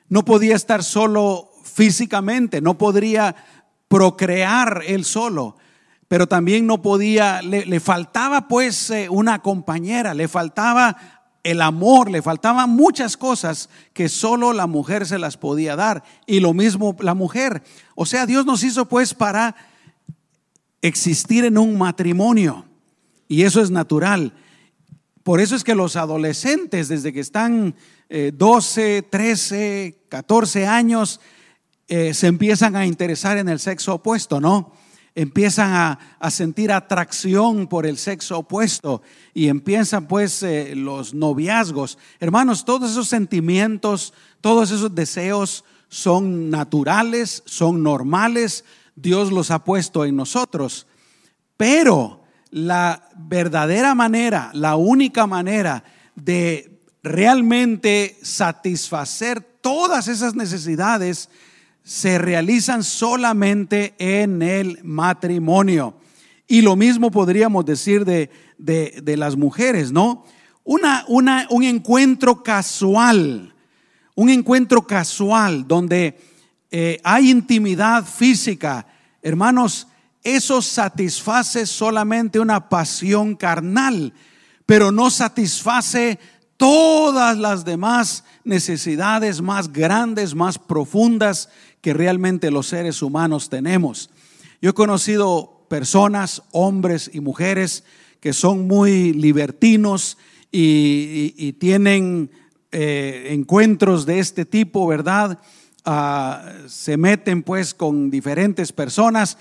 no 0.10 0.25
podía 0.25 0.56
estar 0.56 0.84
solo 0.84 1.51
físicamente, 1.63 2.60
no 2.60 2.77
podría 2.77 3.36
procrear 3.88 4.82
él 4.88 5.06
solo, 5.06 5.56
pero 6.08 6.27
también 6.27 6.68
no 6.68 6.82
podía, 6.82 7.42
le, 7.42 7.80
faltaba 7.80 8.48
pues 8.48 8.89
eh, 8.89 9.08
una 9.10 9.42
compañera, 9.42 10.13
le 10.13 10.27
faltaba 10.27 11.23
el 11.43 11.62
amor, 11.62 12.09
le 12.09 12.21
faltaban 12.21 12.69
muchas 12.69 13.17
cosas 13.17 13.69
que 13.93 14.07
solo 14.07 14.53
la 14.53 14.65
mujer 14.65 15.05
se 15.05 15.19
las 15.19 15.38
podía 15.38 15.75
dar. 15.75 16.03
Y 16.25 16.39
lo 16.39 16.53
mismo 16.53 16.95
la 17.00 17.13
mujer. 17.13 17.63
O 17.95 18.05
sea, 18.05 18.25
Dios 18.25 18.45
nos 18.45 18.63
hizo 18.63 18.88
pues 18.88 19.13
para 19.13 19.55
existir 20.81 21.45
en 21.45 21.57
un 21.57 21.77
matrimonio. 21.77 22.65
Y 23.27 23.43
eso 23.43 23.62
es 23.62 23.71
natural. 23.71 24.33
Por 25.23 25.41
eso 25.41 25.55
es 25.55 25.63
que 25.63 25.75
los 25.75 25.95
adolescentes, 25.95 26.88
desde 26.88 27.13
que 27.13 27.19
están 27.21 27.75
12, 28.09 29.01
13, 29.09 30.03
14 30.09 30.67
años, 30.67 31.19
eh, 31.88 32.13
se 32.13 32.27
empiezan 32.27 32.75
a 32.75 32.85
interesar 32.85 33.38
en 33.38 33.50
el 33.50 33.59
sexo 33.59 33.95
opuesto, 33.95 34.39
¿no? 34.39 34.73
Empiezan 35.15 35.74
a, 36.20 36.32
sentir 36.32 36.72
atracción 36.72 37.67
por 37.67 37.86
el 37.86 37.98
sexo 37.98 38.39
opuesto 38.39 39.01
y 39.34 39.48
empiezan 39.48 40.08
pues 40.08 40.41
eh, 40.43 40.74
los 40.75 41.13
noviazgos. 41.13 41.98
Hermanos, 42.20 42.65
todos 42.65 42.91
esos 42.91 43.08
sentimientos, 43.08 44.13
todos 44.41 44.72
esos 44.72 44.93
deseos 44.96 45.63
son 45.88 46.50
naturales, 46.50 47.43
son 47.46 47.84
normales, 47.84 48.65
Dios 48.96 49.32
los 49.32 49.51
ha 49.51 49.63
puesto 49.63 50.05
en 50.05 50.15
nosotros. 50.15 50.88
Pero 51.58 52.24
la 52.50 53.10
verdadera 53.15 53.93
manera, 53.96 54.50
la 54.53 54.75
única 54.75 55.27
manera 55.27 55.84
de 56.15 56.82
realmente 57.03 58.17
satisfacer 58.22 59.41
todas 59.41 60.08
esas 60.08 60.36
necesidades 60.36 61.29
se 61.84 62.18
realizan 62.18 62.84
solamente 62.84 63.94
en 63.98 64.42
el 64.42 64.80
matrimonio. 64.84 65.96
Y 66.48 66.62
lo 66.62 66.75
mismo 66.75 67.12
podríamos 67.12 67.66
decir 67.66 68.06
de, 68.06 68.30
las 69.18 69.36
mujeres, 69.36 69.92
¿no? 69.92 70.25
Una, 70.63 71.04
una, 71.10 71.46
un 71.50 71.63
encuentro 71.63 72.42
casual, 72.42 73.54
un 74.16 74.30
encuentro 74.30 74.88
casual 74.88 75.68
donde 75.68 76.18
eh, 76.72 77.02
hay 77.04 77.30
intimidad 77.30 78.06
física. 78.06 78.88
Hermanos, 79.22 79.88
eso 80.24 80.62
satisface 80.62 81.66
solamente 81.66 82.40
una 82.40 82.70
pasión 82.70 83.36
carnal, 83.36 84.13
pero 84.66 84.90
no 84.92 85.10
satisface 85.10 86.18
todas 86.56 87.38
las 87.38 87.66
demás 87.66 88.24
necesidades 88.46 89.42
más 89.42 89.72
grandes, 89.72 90.34
más 90.34 90.58
profundas 90.58 91.50
que 91.84 91.94
realmente 91.94 92.50
los 92.50 92.68
seres 92.68 93.02
humanos 93.02 93.50
tenemos. 93.50 94.10
Yo 94.62 94.70
he 94.70 94.74
conocido 94.74 95.66
personas, 95.68 96.42
hombres 96.52 97.12
y 97.13 97.20
mujeres, 97.20 97.84
que 98.22 98.32
son 98.32 98.68
muy 98.68 99.12
libertinos 99.12 100.18
y, 100.50 101.52
tienen 101.60 102.32
eh, 102.72 103.28
encuentros 103.32 104.06
de 104.06 104.20
este 104.20 104.46
tipo, 104.46 104.88
¿verdad? 104.88 105.40
Ah, 105.84 106.54
se 106.68 106.96
meten 106.96 107.44
pues 107.44 107.74
con 107.74 108.10
diferentes 108.10 108.72
personas. 108.72 109.38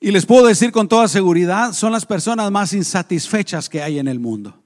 Y 0.00 0.10
les 0.10 0.26
puedo 0.26 0.46
decir 0.46 0.72
con 0.72 0.88
toda 0.88 1.08
seguridad, 1.08 1.72
son 1.72 1.90
las 1.90 2.04
personas 2.04 2.50
más 2.50 2.74
insatisfechas 2.74 3.70
que 3.70 3.82
hay 3.82 3.98
en 3.98 4.08
el 4.08 4.20
mundo. 4.20 4.60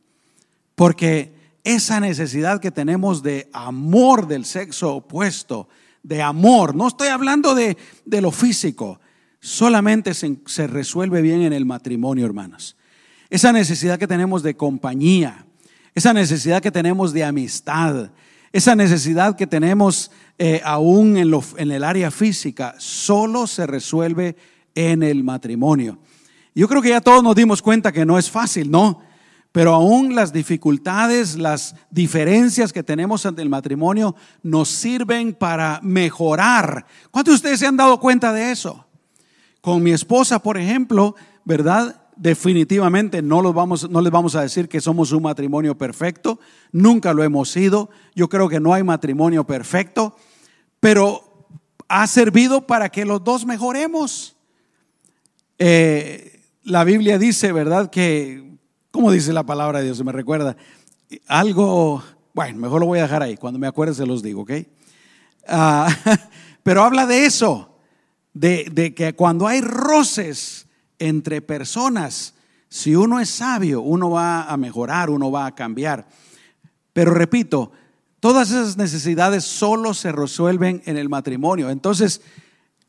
Porque 0.75 1.33
esa 1.63 2.01
necesidad 2.01 2.61
que 2.61 2.73
tenemos 2.73 3.23
de 3.23 3.49
amor 3.53 4.27
del 4.27 4.45
sexo 4.45 4.97
opuesto, 4.97 5.69
de 6.03 6.23
amor, 6.23 6.75
no 6.75 6.89
estoy 6.89 7.09
hablando 7.09 7.55
de, 7.55 7.77
de 8.05 8.21
lo 8.21 8.31
físico, 8.31 9.01
solamente 9.41 10.15
se, 10.15 10.39
se 10.47 10.67
resuelve 10.67 11.23
bien 11.23 11.43
en 11.43 11.53
el 11.53 11.65
matrimonio, 11.65 12.27
hermanos. 12.27 12.77
Esa 13.31 13.53
necesidad 13.53 13.99
que 13.99 14.07
tenemos 14.07 14.43
de 14.43 14.57
compañía, 14.57 15.47
esa 15.95 16.13
necesidad 16.13 16.63
que 16.63 16.71
tenemos 16.71 17.13
de 17.13 17.25
amistad, 17.25 18.11
esa 18.53 18.75
necesidad 18.75 19.37
que 19.37 19.47
tenemos 19.47 20.11
eh, 20.39 20.61
aún 20.65 21.17
en, 21.17 21.31
lo, 21.31 21.43
en 21.57 21.71
el 21.71 21.85
área 21.85 22.11
física, 22.11 22.75
solo 22.79 23.47
se 23.47 23.67
resuelve 23.67 24.37
en 24.75 25.03
el 25.03 25.25
matrimonio. 25.25 25.99
Yo 26.55 26.69
creo 26.69 26.83
que 26.83 26.91
ya 26.91 27.01
todos 27.01 27.23
nos 27.23 27.35
dimos 27.35 27.63
cuenta 27.63 27.93
que 27.93 28.05
no 28.05 28.19
es 28.19 28.31
fácil, 28.31 28.71
¿no? 28.71 29.01
Pero 29.53 29.75
aún 29.75 30.15
las 30.15 30.33
dificultades, 30.33 31.37
las 31.37 31.77
diferencias 31.91 32.73
que 32.73 32.83
tenemos 32.83 33.27
ante 33.27 33.43
el 33.43 33.51
matrimonio 33.51 34.17
nos 34.43 34.71
sirven 34.71 35.35
para 35.35 35.79
mejorar. 35.83 36.87
¿Cuántos 37.11 37.33
de 37.33 37.37
ustedes 37.37 37.61
se 37.61 37.67
han 37.67 37.77
dado 37.77 38.01
cuenta 38.01 38.33
de 38.33 38.51
eso? 38.51 38.87
Con 39.61 39.83
mi 39.83 39.93
esposa, 39.93 40.39
por 40.39 40.57
ejemplo, 40.57 41.15
¿verdad? 41.45 42.03
definitivamente 42.17 43.23
no, 43.23 43.43
los 43.43 43.55
vamos, 43.55 43.89
no 43.91 44.01
les 44.01 44.13
vamos 44.13 44.35
a 44.37 44.43
decir 44.43 44.69
que 44.69 44.81
somos 44.81 45.13
un 45.13 45.23
matrimonio 45.23 45.77
perfecto, 45.77 46.39
nunca 46.71 47.13
lo 47.15 47.25
hemos 47.25 47.51
sido, 47.51 47.91
yo 48.15 48.29
creo 48.29 48.49
que 48.49 48.61
no 48.61 48.75
hay 48.75 48.83
matrimonio 48.83 49.45
perfecto, 49.45 50.17
pero 50.79 51.47
ha 51.89 52.07
servido 52.07 52.67
para 52.67 52.91
que 52.91 53.05
los 53.05 53.25
dos 53.25 53.45
mejoremos. 53.45 54.37
Eh, 55.59 56.41
la 56.65 56.85
Biblia 56.85 57.19
dice, 57.19 57.53
¿verdad? 57.53 57.91
Que, 57.91 58.52
¿cómo 58.93 59.11
dice 59.11 59.33
la 59.33 59.45
palabra 59.45 59.81
de 59.81 59.87
Dios? 59.87 59.99
Se 59.99 60.05
me 60.05 60.13
recuerda. 60.13 60.57
Algo, 61.27 62.05
bueno, 62.33 62.59
mejor 62.59 62.81
lo 62.81 62.87
voy 62.87 63.01
a 63.01 63.03
dejar 63.03 63.25
ahí, 63.25 63.37
cuando 63.37 63.59
me 63.59 63.67
acuerde 63.67 63.95
se 63.95 64.07
los 64.07 64.23
digo, 64.23 64.43
¿ok? 64.43 64.53
Ah, 65.49 65.89
pero 66.63 66.85
habla 66.85 67.07
de 67.07 67.27
eso, 67.27 67.77
de, 68.33 68.69
de 68.71 68.95
que 68.95 69.15
cuando 69.15 69.49
hay 69.49 69.61
roces, 69.61 70.69
entre 71.03 71.43
personas. 71.43 72.35
Si 72.69 72.95
uno 72.95 73.19
es 73.19 73.29
sabio, 73.29 73.83
uno 73.83 74.11
va 74.11 74.45
a 74.45 74.57
mejorar, 74.57 75.11
uno 75.11 75.33
va 75.33 75.47
a 75.47 75.55
cambiar. 75.55 76.07
Pero 76.93 77.13
repito, 77.13 77.73
todas 78.21 78.51
esas 78.51 78.77
necesidades 78.77 79.45
solo 79.45 79.95
se 79.95 80.13
resuelven 80.13 80.81
en 80.87 80.97
el 80.97 81.09
matrimonio. 81.09 81.71
Entonces, 81.71 82.23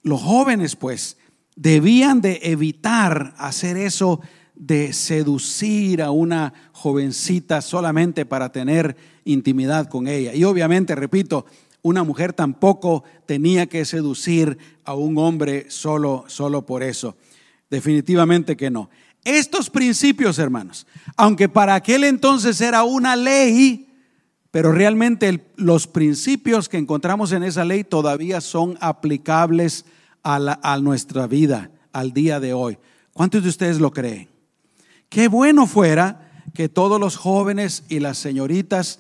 los 0.04 0.22
jóvenes 0.22 0.76
pues 0.76 1.18
debían 1.56 2.22
de 2.22 2.40
evitar 2.44 3.34
hacer 3.38 3.78
eso 3.78 4.22
de 4.56 4.94
seducir 4.94 6.02
a 6.02 6.12
una 6.12 6.54
jovencita 6.72 7.62
solamente 7.62 8.26
para 8.26 8.52
tener 8.52 8.96
intimidad 9.26 9.88
con 9.88 10.08
ella. 10.08 10.34
Y 10.34 10.44
obviamente, 10.44 10.96
repito, 10.96 11.46
una 11.82 12.04
mujer 12.04 12.34
tampoco 12.34 13.04
tenía 13.26 13.68
que 13.68 13.86
seducir 13.86 14.58
a 14.86 14.96
un 14.96 15.18
hombre 15.18 15.70
solo, 15.70 16.24
solo 16.28 16.66
por 16.66 16.82
eso. 16.82 17.18
Definitivamente 17.70 18.56
que 18.56 18.70
no. 18.70 18.90
Estos 19.26 19.70
principios, 19.70 20.38
hermanos, 20.40 20.86
aunque 21.16 21.50
para 21.50 21.76
aquel 21.76 22.04
entonces 22.04 22.60
era 22.62 22.84
una 22.84 23.16
ley, 23.16 23.88
pero 24.52 24.72
realmente 24.72 25.46
los 25.56 25.88
principios 25.88 26.70
que 26.70 26.78
encontramos 26.78 27.32
en 27.32 27.44
esa 27.44 27.66
ley 27.66 27.84
todavía 27.84 28.42
son 28.42 28.78
aplicables 28.82 29.86
a, 30.24 30.60
a 30.62 30.80
nuestra 30.80 31.28
vida, 31.28 31.72
al 31.92 32.14
día 32.14 32.40
de 32.40 32.54
hoy. 32.54 32.78
¿Cuántos 33.14 33.44
de 33.44 33.50
ustedes 33.50 33.80
lo 33.80 33.92
creen? 33.92 34.33
Qué 35.14 35.28
bueno 35.28 35.68
fuera 35.68 36.28
que 36.56 36.70
todos 36.70 37.00
los 37.00 37.18
jóvenes 37.18 37.84
y 37.88 38.00
las 38.00 38.18
señoritas 38.18 39.00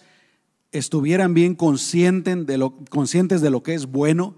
estuvieran 0.71 1.33
bien 1.33 1.55
conscientes 1.55 2.45
de 2.45 2.59
lo, 2.59 2.75
conscientes 2.91 3.41
de 3.41 3.49
lo 3.49 3.63
que 3.63 3.73
es 3.73 3.87
bueno 3.87 4.35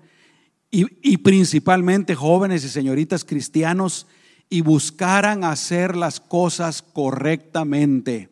y, 0.71 0.85
y 1.01 1.17
principalmente 1.17 2.15
jóvenes 2.15 2.63
y 2.63 2.69
señoritas 2.69 3.25
cristianos 3.25 4.07
y 4.49 4.61
buscaran 4.61 5.43
hacer 5.43 5.97
las 5.97 6.21
cosas 6.21 6.81
correctamente. 6.81 8.29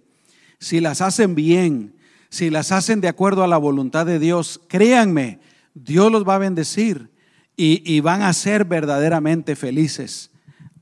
Si 0.62 0.80
las 0.80 1.02
hacen 1.02 1.36
bien, 1.36 1.98
si 2.30 2.50
las 2.50 2.72
hacen 2.72 3.02
de 3.02 3.10
acuerdo 3.10 3.44
a 3.44 3.50
la 3.50 3.58
voluntad 3.58 4.06
de 4.06 4.20
Dios, 4.20 4.62
créanme, 4.70 5.42
Dios 5.74 6.10
los 6.14 6.26
va 6.26 6.36
a 6.36 6.40
bendecir 6.40 7.10
y, 7.58 8.00
van 8.00 8.22
a 8.22 8.32
ser 8.32 8.64
verdaderamente 8.64 9.58
felices. 9.58 10.32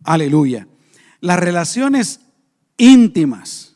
Aleluya. 0.03 0.67
Las 1.21 1.39
relaciones 1.39 2.19
íntimas, 2.77 3.75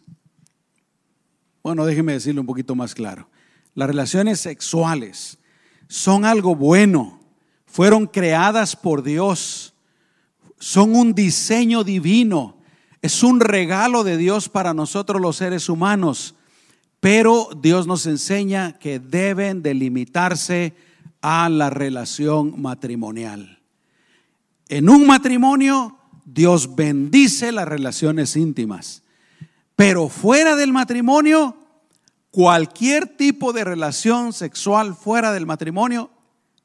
bueno, 1.65 1.83
déjenme 1.85 2.13
decirlo 2.13 2.41
un 2.41 2.47
poquito 2.47 2.75
más 2.75 2.93
claro. 2.93 3.27
Las 3.73 3.87
relaciones 3.87 4.39
sexuales 4.39 5.39
son 5.87 6.23
algo 6.23 6.55
bueno, 6.55 7.19
fueron 7.65 8.05
creadas 8.05 8.75
por 8.75 9.01
Dios. 9.01 9.73
Son 10.59 10.95
un 10.95 11.13
diseño 11.13 11.83
divino, 11.83 12.57
es 13.01 13.23
un 13.23 13.39
regalo 13.39 14.03
de 14.03 14.15
Dios 14.15 14.47
para 14.47 14.73
nosotros 14.73 15.19
los 15.19 15.37
seres 15.37 15.67
humanos, 15.67 16.35
pero 16.99 17.49
Dios 17.59 17.87
nos 17.87 18.05
enseña 18.05 18.77
que 18.79 18.99
deben 18.99 19.61
delimitarse 19.61 20.75
a 21.21 21.49
la 21.49 21.69
relación 21.69 22.61
matrimonial. 22.61 23.59
En 24.69 24.87
un 24.87 25.05
matrimonio, 25.07 25.94
Dios 26.25 26.75
bendice 26.75 27.51
las 27.51 27.67
relaciones 27.67 28.35
íntimas, 28.35 29.03
pero 29.75 30.09
fuera 30.09 30.55
del 30.55 30.73
matrimonio, 30.73 31.55
cualquier 32.31 33.07
tipo 33.15 33.53
de 33.53 33.63
relación 33.63 34.33
sexual 34.33 34.95
fuera 34.95 35.31
del 35.31 35.45
matrimonio 35.45 36.09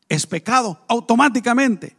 es 0.09 0.27
pecado 0.27 0.83
automáticamente. 0.88 1.96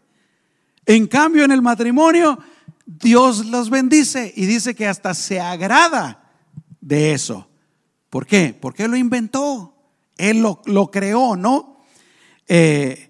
En 0.85 1.07
cambio, 1.07 1.45
en 1.45 1.51
el 1.51 1.61
matrimonio, 1.61 2.39
Dios 2.85 3.45
los 3.45 3.69
bendice 3.69 4.33
y 4.35 4.45
dice 4.47 4.75
que 4.75 4.87
hasta 4.87 5.13
se 5.13 5.39
agrada 5.39 6.31
de 6.81 7.13
eso. 7.13 7.47
¿Por 8.09 8.25
qué? 8.25 8.57
Porque 8.59 8.87
lo 8.87 8.97
inventó, 8.97 9.75
Él 10.17 10.41
lo, 10.41 10.91
creó, 10.91 11.35
¿no? 11.37 11.77
Eh, 12.47 13.09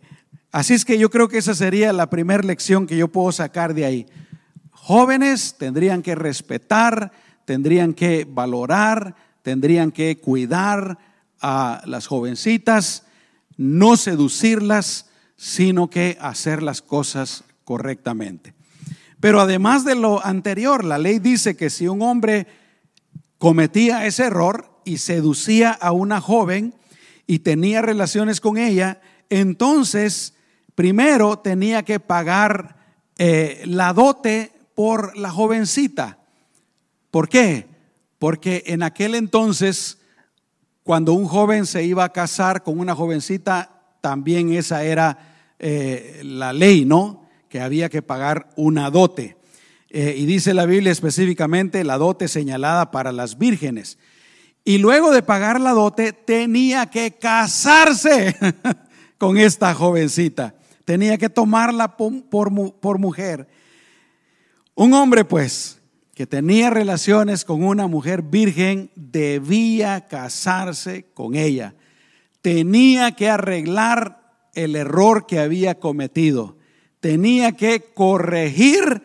así 0.52 0.74
es 0.74 0.86
que 0.86 1.00
yo 1.00 1.10
creo 1.10 1.28
que 1.28 1.40
esa 1.40 1.56
sería 1.56 1.94
la 1.94 2.10
primera 2.10 2.44
lección 2.44 2.86
que 2.86 2.98
yo 2.98 3.08
puedo 3.08 3.32
sacar 3.32 3.74
de 3.74 3.86
ahí. 3.86 4.06
Jóvenes 4.84 5.58
tendrían 5.60 6.02
que 6.02 6.16
respetar, 6.16 7.12
tendrían 7.46 7.94
que 7.94 8.26
valorar, 8.28 9.16
tendrían 9.44 9.92
que 9.92 10.20
cuidar 10.20 10.98
a 11.40 11.84
las 11.86 12.08
jovencitas, 12.08 13.04
no 13.58 13.96
seducirlas, 13.96 15.06
sino 15.36 15.88
que 15.88 16.18
hacer 16.20 16.64
las 16.64 16.82
cosas 16.82 17.44
correctamente. 17.64 18.56
Pero 19.20 19.40
además 19.40 19.86
de 19.86 19.94
lo 19.94 20.26
anterior, 20.26 20.84
la 20.84 20.98
ley 20.98 21.20
dice 21.20 21.56
que 21.56 21.70
si 21.70 21.88
un 21.88 22.02
hombre 22.02 22.48
cometía 23.38 24.08
ese 24.08 24.24
error 24.24 24.82
y 24.84 24.98
seducía 24.98 25.70
a 25.74 25.92
una 25.92 26.20
joven 26.20 26.74
y 27.28 27.40
tenía 27.40 27.84
relaciones 27.84 28.42
con 28.42 28.58
ella, 28.58 29.00
entonces 29.30 30.34
primero 30.74 31.38
tenía 31.38 31.84
que 31.84 32.00
pagar 32.00 32.78
eh, 33.20 33.62
la 33.66 33.94
dote 33.94 34.54
por 34.82 35.16
la 35.16 35.30
jovencita. 35.30 36.18
¿Por 37.12 37.30
qué? 37.30 37.68
Porque 38.18 38.64
en 38.66 38.82
aquel 38.82 39.14
entonces, 39.14 40.00
cuando 40.82 41.14
un 41.14 41.28
joven 41.28 41.68
se 41.68 41.84
iba 41.84 42.04
a 42.04 42.12
casar 42.12 42.64
con 42.64 42.80
una 42.80 42.96
jovencita, 42.96 43.84
también 44.02 44.52
esa 44.52 44.84
era 44.84 45.54
eh, 45.60 46.22
la 46.24 46.52
ley, 46.52 46.84
¿no? 46.84 47.30
que 47.48 47.62
había 47.62 47.90
que 47.90 48.02
pagar 48.02 48.50
una 48.56 48.90
dote. 48.90 49.38
Eh, 49.92 50.16
y 50.18 50.26
dice 50.26 50.56
la 50.56 50.66
Biblia 50.66 50.92
específicamente 50.92 51.84
la 51.84 52.00
dote 52.00 52.28
señalada 52.28 52.90
para 52.90 53.12
las 53.12 53.38
vírgenes. 53.38 54.00
Y 54.66 54.80
luego 54.80 55.12
de 55.12 55.22
pagar 55.22 55.62
la 55.62 55.74
dote 55.74 56.12
tenía 56.12 56.88
que 56.88 57.12
casarse 57.20 58.36
con 59.20 59.38
esta 59.38 59.76
jovencita. 59.76 60.56
Tenía 60.86 61.20
que 61.20 61.30
tomarla 61.30 61.98
por, 61.98 62.24
por, 62.80 62.98
mujer. 62.98 63.48
Un 64.76 64.94
hombre, 64.94 65.26
pues, 65.26 65.80
que 66.16 66.26
tenía 66.26 66.70
relaciones 66.70 67.44
con 67.44 67.64
una 67.64 67.88
mujer 67.88 68.22
virgen, 68.22 68.90
debía 68.96 70.08
casarse 70.08 71.06
con 71.14 71.36
ella. 71.36 71.76
Tenía 72.42 73.12
que 73.12 73.30
arreglar 73.30 74.22
el 74.54 74.76
error 74.76 75.28
que 75.28 75.40
había 75.40 75.80
cometido. 75.80 76.58
Tenía 77.00 77.54
que 77.54 77.92
corregir 77.94 79.04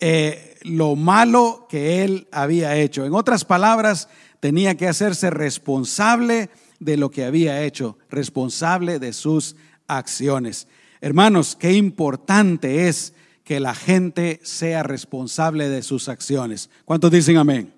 eh, 0.00 0.56
lo 0.62 0.96
malo 0.96 1.66
que 1.68 2.04
él 2.04 2.28
había 2.32 2.76
hecho. 2.76 3.04
En 3.04 3.14
otras 3.14 3.44
palabras, 3.44 4.08
tenía 4.40 4.76
que 4.76 4.88
hacerse 4.88 5.30
responsable 5.30 6.50
de 6.80 6.96
lo 6.96 7.10
que 7.10 7.24
había 7.24 7.62
hecho, 7.62 7.98
responsable 8.10 8.98
de 8.98 9.12
sus 9.12 9.56
acciones. 9.86 10.68
Hermanos, 11.00 11.56
qué 11.58 11.72
importante 11.72 12.88
es 12.88 13.14
que 13.44 13.60
la 13.60 13.74
gente 13.74 14.40
sea 14.42 14.82
responsable 14.82 15.68
de 15.68 15.82
sus 15.82 16.08
acciones. 16.08 16.70
¿Cuántos 16.84 17.10
dicen 17.10 17.36
amén? 17.36 17.72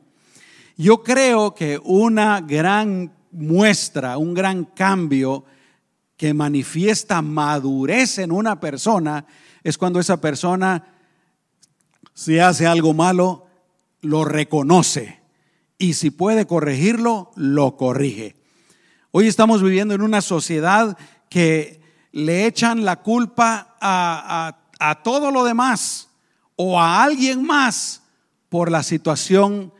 Yo 0.77 1.03
creo 1.03 1.55
que 1.55 1.81
una 1.83 2.41
gran 2.41 3.13
muestra, 3.31 4.19
un 4.19 4.35
gran 4.35 4.65
cambio 4.65 5.45
que 6.17 6.35
manifiesta 6.35 7.23
madurez 7.23 8.19
en 8.19 8.33
una 8.33 8.61
persona 8.61 9.27
es 9.63 9.79
cuando 9.79 10.01
esa 10.01 10.21
persona, 10.21 10.85
si 12.13 12.39
hace 12.39 12.67
algo 12.67 12.93
malo, 12.93 13.47
lo 14.01 14.25
reconoce 14.25 15.21
y 15.79 15.95
si 15.95 16.11
puede 16.11 16.47
corregirlo, 16.47 17.31
lo 17.37 17.77
corrige. 17.77 18.37
Hoy 19.11 19.27
estamos 19.27 19.63
viviendo 19.63 19.95
en 19.95 20.03
una 20.03 20.21
sociedad 20.21 20.97
que 21.29 21.81
le 22.13 22.47
echan 22.47 22.85
la 22.85 23.03
culpa 23.03 23.77
a, 23.81 24.47
a 24.47 24.64
todo 25.03 25.31
lo 25.31 25.45
demás 25.45 26.09
o 26.57 26.81
a 26.81 27.03
alguien 27.03 27.45
más 27.45 28.03
por 28.49 28.71
la 28.71 28.83
situación 28.83 29.73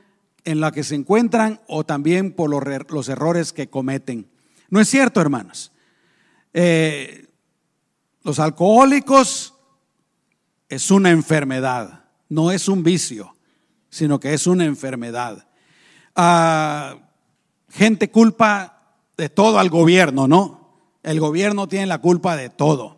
en 0.45 0.61
la 0.61 0.73
que 0.73 0.85
se 0.85 0.95
encuentran 0.95 1.61
o 1.69 1.85
también 1.85 2.33
por 2.33 2.51
los, 2.51 3.09
errores 3.09 3.53
que 3.53 3.69
cometen. 3.69 4.29
¿No 4.69 4.81
es 4.81 4.89
cierto, 4.89 5.21
hermanos? 5.21 5.73
Eh, 6.53 7.29
los 8.23 8.39
alcohólicos 8.39 9.55
es 10.69 10.91
una 10.91 11.11
enfermedad, 11.11 12.05
no 12.29 12.51
es 12.51 12.69
un 12.69 12.83
vicio, 12.83 13.37
sino 13.91 14.19
que 14.19 14.35
es 14.35 14.47
una 14.47 14.65
enfermedad. 14.65 15.47
Ah, 16.17 16.97
gente 17.71 18.11
culpa 18.11 18.97
de 19.17 19.29
todo 19.29 19.59
al 19.59 19.71
gobierno, 19.71 20.27
¿no? 20.27 20.81
El 21.03 21.21
gobierno 21.21 21.69
tiene 21.69 21.87
la 21.87 21.99
culpa 21.99 22.37
de 22.37 22.49
todo. 22.49 22.94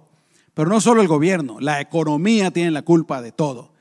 Pero 0.56 0.70
no 0.70 0.80
solo 0.80 1.02
el 1.02 1.06
gobierno, 1.06 1.60
la 1.60 1.82
economía 1.82 2.50
tiene 2.50 2.70
la 2.70 2.80
culpa 2.80 3.20
de 3.20 3.30
todo. 3.30 3.74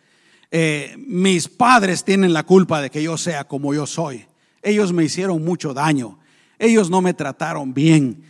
Eh, 0.52 0.98
mis 1.08 1.48
padres 1.48 2.04
tienen 2.04 2.34
la 2.34 2.44
culpa 2.44 2.82
de 2.82 2.90
que 2.90 3.02
yo 3.02 3.18
sea 3.18 3.48
como 3.48 3.74
yo 3.74 3.86
soy. 3.88 4.26
Ellos 4.62 4.92
me 4.92 5.06
hicieron 5.06 5.42
mucho 5.42 5.74
daño. 5.74 6.20
Ellos 6.60 6.90
no 6.90 7.02
me 7.02 7.14
trataron 7.14 7.74
bien. 7.74 8.26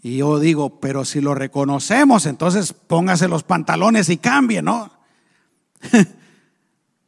Y 0.00 0.18
yo 0.18 0.38
digo, 0.38 0.78
pero 0.78 1.04
si 1.04 1.20
lo 1.20 1.34
reconocemos, 1.34 2.26
entonces 2.26 2.72
póngase 2.72 3.26
los 3.26 3.42
pantalones 3.42 4.10
y 4.10 4.16
cambie, 4.16 4.62
¿no? 4.62 4.92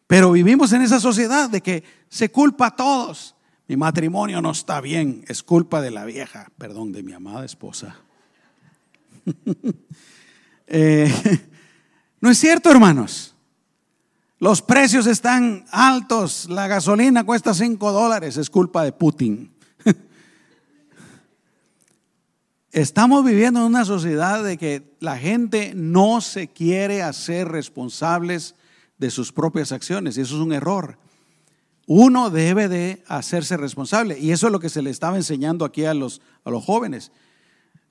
pero 0.09 0.33
vivimos 0.33 0.73
en 0.73 0.83
esa 0.83 0.99
sociedad 0.99 1.49
de 1.49 1.61
que 1.61 1.85
se 2.09 2.33
culpa 2.33 2.67
a 2.67 2.75
todos. 2.75 3.37
Mi 3.69 3.77
matrimonio 3.77 4.43
no 4.43 4.51
está 4.51 4.81
bien, 4.81 5.25
es 5.29 5.45
culpa 5.45 5.81
de 5.81 5.93
la 5.93 6.05
vieja, 6.05 6.51
perdón, 6.59 6.91
de 6.91 7.05
mi 7.05 7.13
amada 7.13 7.45
esposa. 7.45 7.95
Eh, 10.67 11.13
no 12.21 12.31
es 12.31 12.39
cierto, 12.39 12.71
hermanos. 12.71 13.35
Los 14.39 14.61
precios 14.61 15.07
están 15.07 15.65
altos, 15.71 16.51
la 16.51 16.67
gasolina 16.67 17.25
cuesta 17.25 17.55
5 17.55 17.93
dólares, 17.93 18.37
es 18.37 18.51
culpa 18.51 18.85
de 18.85 18.93
Putin. 18.93 19.51
Estamos 22.73 23.25
viviendo 23.25 23.61
en 23.61 23.67
una 23.67 23.85
sociedad 23.85 24.45
de 24.45 24.59
que 24.59 24.97
la 25.01 25.17
gente 25.17 25.73
no 25.75 26.21
se 26.21 26.49
quiere 26.49 27.03
hacer 27.03 27.49
responsables 27.49 28.55
de 28.99 29.11
sus 29.11 29.33
propias 29.33 29.73
acciones 29.73 30.19
y 30.19 30.23
eso 30.23 30.35
es 30.35 30.43
un 30.43 30.53
error. 30.53 30.99
Uno 31.87 32.29
debe 32.29 32.69
de 32.69 33.03
hacerse 33.07 33.57
responsable 33.57 34.19
y 34.19 34.33
eso 34.33 34.47
es 34.49 34.53
lo 34.53 34.61
que 34.61 34.69
se 34.69 34.83
le 34.83 34.91
estaba 34.91 35.17
enseñando 35.17 35.65
aquí 35.65 35.85
a 35.85 35.95
los, 35.95 36.21
a 36.45 36.51
los 36.51 36.65
jóvenes. 36.65 37.13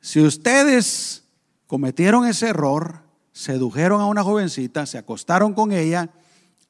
Si 0.02 0.20
ustedes 0.20 1.23
cometieron 1.68 2.26
ese 2.26 2.50
error, 2.50 3.02
sedujeron 3.32 4.02
a 4.02 4.06
una 4.06 4.24
jovencita, 4.24 4.86
se 4.86 4.98
acostaron 4.98 5.54
con 5.54 5.72
ella, 5.72 6.10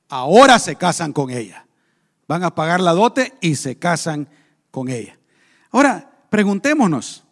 ahora 0.09 0.59
se 0.59 0.75
casan 0.75 1.13
con 1.13 1.29
ella. 1.29 1.65
Van 2.27 2.43
a 2.43 2.55
pagar 2.55 2.79
la 2.79 2.93
dote 2.93 3.33
y 3.41 3.55
se 3.55 3.77
casan 3.77 4.29
con 4.71 4.89
ella. 4.89 5.17
Ahora, 5.71 6.11
preguntémonos, 6.29 7.23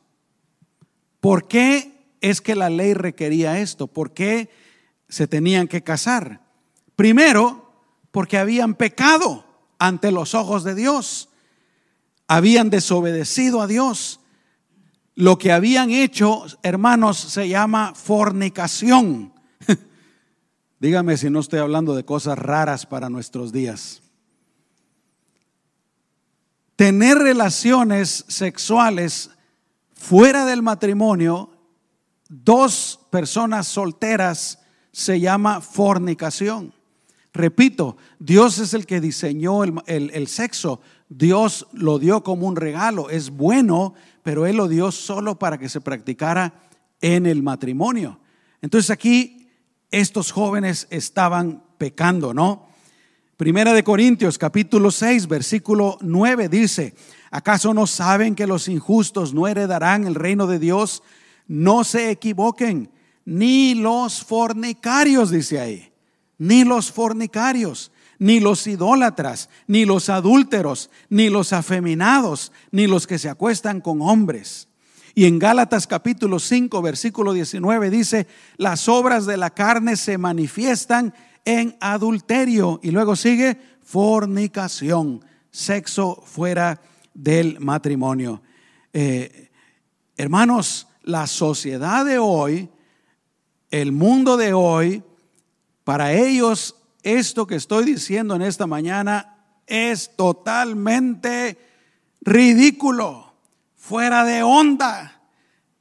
¿por 1.20 1.48
qué 1.48 2.16
es 2.22 2.42
que 2.42 2.56
la 2.56 2.70
ley 2.70 2.94
requería 2.94 3.60
esto? 3.60 3.88
¿Por 3.88 4.14
qué 4.14 4.50
se 5.10 5.28
tenían 5.28 5.68
que 5.68 5.82
casar? 5.82 6.42
Primero, 6.96 7.74
porque 8.12 8.38
habían 8.38 8.76
pecado 8.76 9.46
ante 9.80 10.12
los 10.12 10.36
ojos 10.36 10.64
de 10.64 10.76
Dios. 10.76 11.30
Habían 12.28 12.70
desobedecido 12.70 13.62
a 13.62 13.68
Dios. 13.68 14.21
Lo 15.16 15.38
que 15.38 15.52
habían 15.52 15.92
hecho, 15.92 16.46
hermanos, 16.64 17.18
se 17.18 17.50
llama 17.50 17.94
fornicación. 17.96 19.34
Dígame 20.80 21.18
si 21.18 21.30
no 21.30 21.40
estoy 21.40 21.60
hablando 21.60 21.96
de 21.96 22.06
cosas 22.06 22.38
raras 22.38 22.86
para 22.86 23.10
nuestros 23.10 23.52
días. 23.52 24.02
Tener 26.76 27.18
relaciones 27.18 28.26
sexuales 28.28 29.30
fuera 29.94 30.46
del 30.46 30.64
matrimonio, 30.64 31.52
dos 32.28 33.00
personas 33.12 33.68
solteras, 33.68 34.60
se 34.92 35.20
llama 35.20 35.62
fornicación. 35.62 36.74
Repito, 37.34 37.98
Dios 38.20 38.58
es 38.60 38.74
el 38.74 38.86
que 38.86 39.00
diseñó 39.00 39.64
el, 39.64 39.80
el, 39.86 40.28
sexo. 40.28 40.82
Dios 41.08 41.68
lo 41.72 41.98
dio 41.98 42.24
como 42.24 42.48
un 42.48 42.56
regalo. 42.56 43.10
Es 43.10 43.30
bueno, 43.30 43.94
pero 44.24 44.46
Él 44.46 44.58
lo 44.58 44.68
dio 44.68 44.92
solo 44.92 45.38
para 45.38 45.58
que 45.58 45.70
se 45.70 45.82
practicara 45.82 46.54
en 47.02 47.26
el 47.26 47.44
matrimonio. 47.44 48.20
Entonces 48.62 48.90
aquí 48.90 49.50
estos 49.90 50.32
jóvenes 50.32 50.88
estaban 50.90 51.64
pecando, 51.78 52.34
¿no? 52.34 52.70
Primera 53.38 53.74
de 53.74 53.84
Corintios 53.84 54.38
capítulo 54.38 54.92
6 54.92 55.28
versículo 55.28 55.98
9 56.02 56.48
dice, 56.48 56.94
¿acaso 57.32 57.74
no 57.74 57.88
saben 57.88 58.36
que 58.36 58.46
los 58.46 58.68
injustos 58.68 59.34
no 59.34 59.48
heredarán 59.48 60.06
el 60.06 60.16
reino 60.16 60.46
de 60.46 60.60
Dios? 60.60 61.02
No 61.48 61.84
se 61.84 62.12
equivoquen, 62.12 62.92
ni 63.26 63.74
los 63.74 64.24
fornicarios, 64.24 65.32
dice 65.32 65.60
ahí, 65.60 65.92
ni 66.38 66.64
los 66.64 66.92
fornicarios 66.92 67.92
ni 68.22 68.40
los 68.40 68.68
idólatras, 68.68 69.50
ni 69.66 69.84
los 69.84 70.08
adúlteros, 70.08 70.92
ni 71.10 71.32
los 71.32 71.54
afeminados, 71.54 72.52
ni 72.70 72.86
los 72.86 73.08
que 73.08 73.18
se 73.18 73.30
acuestan 73.30 73.82
con 73.82 74.00
hombres. 74.04 74.68
Y 75.16 75.26
en 75.26 75.40
Gálatas 75.40 75.88
capítulo 75.88 76.38
5, 76.38 76.84
versículo 76.84 77.34
19 77.34 77.90
dice, 77.90 78.28
las 78.58 78.88
obras 78.88 79.26
de 79.26 79.38
la 79.38 79.50
carne 79.50 79.96
se 79.96 80.20
manifiestan 80.20 81.16
en 81.46 81.76
adulterio. 81.82 82.80
Y 82.84 82.92
luego 82.92 83.16
sigue 83.16 83.60
fornicación, 83.82 85.26
sexo 85.50 86.22
fuera 86.24 86.80
del 87.16 87.60
matrimonio. 87.60 88.44
Eh, 88.94 89.50
hermanos, 90.16 90.88
la 91.02 91.26
sociedad 91.26 92.06
de 92.06 92.20
hoy, 92.20 92.70
el 93.72 93.92
mundo 93.92 94.38
de 94.38 94.54
hoy, 94.54 95.02
para 95.84 96.14
ellos 96.14 96.76
esto 97.04 97.48
que 97.48 97.56
estoy 97.56 97.86
diciendo 97.86 98.36
en 98.36 98.42
esta 98.42 98.68
mañana 98.68 99.38
es 99.68 100.16
totalmente 100.16 101.58
ridículo, 102.22 103.34
fuera 103.76 104.24
de 104.24 104.44
onda. 104.44 105.22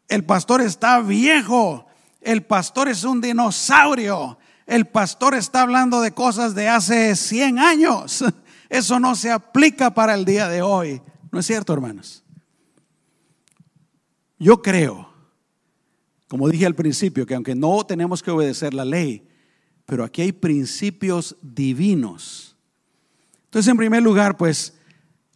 El 0.09 0.25
pastor 0.25 0.61
está 0.61 1.01
viejo, 1.01 1.87
el 2.21 2.43
pastor 2.43 2.89
es 2.89 3.05
un 3.05 3.21
dinosaurio, 3.21 4.39
el 4.67 4.87
pastor 4.87 5.35
está 5.35 5.63
hablando 5.63 6.01
de 6.01 6.13
cosas 6.13 6.55
de 6.55 6.69
hace 6.69 7.17
100 7.17 7.59
años. 7.59 8.25
Eso 8.69 9.01
no 9.01 9.17
se 9.17 9.31
aplica 9.31 9.93
para 9.93 10.15
el 10.15 10.25
día 10.25 10.49
de 10.49 10.63
hoy. 10.63 11.03
¿No 11.33 11.41
es 11.41 11.47
cierto, 11.47 11.73
hermanos? 11.73 12.25
Yo 14.39 14.63
creo, 14.63 15.13
como 16.29 16.49
dije 16.49 16.67
al 16.67 16.75
principio, 16.75 17.27
que 17.27 17.35
aunque 17.35 17.55
no 17.55 17.85
tenemos 17.85 18.23
que 18.23 18.31
obedecer 18.31 18.73
la 18.73 18.85
ley, 18.85 19.29
pero 19.91 20.05
aquí 20.05 20.23
hay 20.23 20.31
principios 20.31 21.37
divinos. 21.43 22.55
Entonces, 23.47 23.69
en 23.69 23.77
primer 23.77 24.05
lugar, 24.05 24.37
pues 24.37 24.79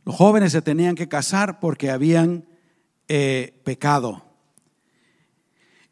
los 0.04 0.14
jóvenes 0.14 0.52
se 0.52 0.62
tenían 0.62 0.94
que 0.94 1.08
casar 1.08 1.58
porque 1.58 1.90
habían 1.90 2.46
eh, 3.08 3.60
pecado. 3.64 4.24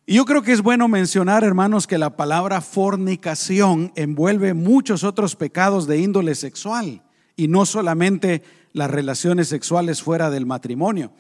Y 0.07 0.15
yo 0.15 0.25
creo 0.27 0.43
que 0.43 0.53
es 0.53 0.63
bueno 0.63 0.87
mencionar, 0.87 1.43
hermanos, 1.43 1.89
que 1.89 1.99
la 1.99 2.17
palabra 2.17 2.61
fornicación 2.61 3.91
envuelve 3.97 4.55
muchos 4.55 5.03
otros 5.03 5.35
pecados 5.35 5.89
de 5.89 5.99
índole 5.99 6.37
sexual 6.37 7.03
y 7.35 7.49
no 7.49 7.67
solamente 7.67 8.45
las 8.73 8.93
relaciones 8.93 9.49
sexuales 9.49 10.05
fuera 10.05 10.31
del 10.31 10.47
matrimonio. 10.47 11.11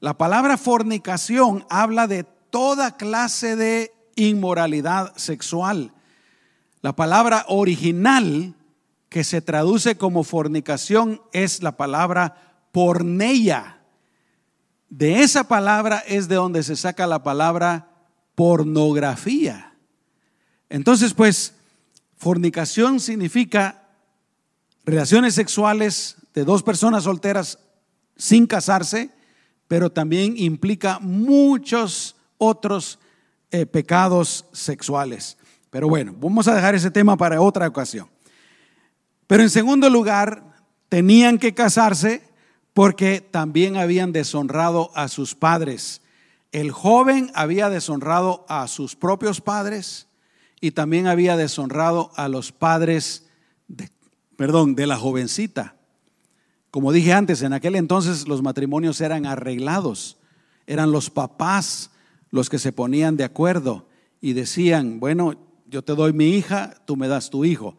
La 0.00 0.18
palabra 0.18 0.58
fornicación 0.58 1.64
habla 1.70 2.08
de 2.08 2.24
toda 2.24 2.98
clase 2.98 3.56
de 3.56 3.90
inmoralidad 4.16 5.16
sexual. 5.16 5.93
La 6.84 6.94
palabra 6.94 7.46
original 7.48 8.54
que 9.08 9.24
se 9.24 9.40
traduce 9.40 9.96
como 9.96 10.22
fornicación 10.22 11.22
es 11.32 11.62
la 11.62 11.78
palabra 11.78 12.66
porneia. 12.72 13.80
De 14.90 15.22
esa 15.22 15.48
palabra 15.48 16.04
es 16.06 16.28
de 16.28 16.34
donde 16.34 16.62
se 16.62 16.76
saca 16.76 17.06
la 17.06 17.22
palabra 17.22 17.88
pornografía. 18.34 19.72
Entonces, 20.68 21.14
pues, 21.14 21.54
fornicación 22.18 23.00
significa 23.00 23.88
relaciones 24.84 25.34
sexuales 25.34 26.16
de 26.34 26.44
dos 26.44 26.62
personas 26.62 27.04
solteras 27.04 27.60
sin 28.14 28.46
casarse, 28.46 29.10
pero 29.68 29.90
también 29.90 30.34
implica 30.36 30.98
muchos 30.98 32.14
otros 32.36 32.98
eh, 33.50 33.64
pecados 33.64 34.44
sexuales. 34.52 35.38
Pero 35.74 35.88
bueno, 35.88 36.14
vamos 36.20 36.46
a 36.46 36.54
dejar 36.54 36.76
ese 36.76 36.92
tema 36.92 37.16
para 37.16 37.40
otra 37.40 37.66
ocasión. 37.66 38.08
Pero 39.26 39.42
en 39.42 39.50
segundo 39.50 39.90
lugar, 39.90 40.54
tenían 40.88 41.36
que 41.36 41.52
casarse 41.52 42.22
porque 42.72 43.20
también 43.20 43.76
habían 43.76 44.12
deshonrado 44.12 44.92
a 44.94 45.08
sus 45.08 45.34
padres. 45.34 46.00
El 46.52 46.70
joven 46.70 47.32
había 47.34 47.70
deshonrado 47.70 48.46
a 48.48 48.68
sus 48.68 48.94
propios 48.94 49.40
padres 49.40 50.06
y 50.60 50.70
también 50.70 51.08
había 51.08 51.36
deshonrado 51.36 52.12
a 52.14 52.28
los 52.28 52.52
padres, 52.52 53.26
de, 53.66 53.90
perdón, 54.36 54.76
de 54.76 54.86
la 54.86 54.96
jovencita. 54.96 55.74
Como 56.70 56.92
dije 56.92 57.12
antes, 57.12 57.42
en 57.42 57.52
aquel 57.52 57.74
entonces 57.74 58.28
los 58.28 58.42
matrimonios 58.42 59.00
eran 59.00 59.26
arreglados, 59.26 60.18
eran 60.68 60.92
los 60.92 61.10
papás 61.10 61.90
los 62.30 62.48
que 62.48 62.60
se 62.60 62.70
ponían 62.70 63.16
de 63.16 63.24
acuerdo 63.24 63.88
y 64.20 64.34
decían, 64.34 65.00
bueno, 65.00 65.34
yo 65.74 65.82
te 65.82 65.96
doy 65.96 66.12
mi 66.12 66.28
hija, 66.28 66.72
tú 66.84 66.96
me 66.96 67.08
das 67.08 67.30
tu 67.30 67.44
hijo. 67.44 67.76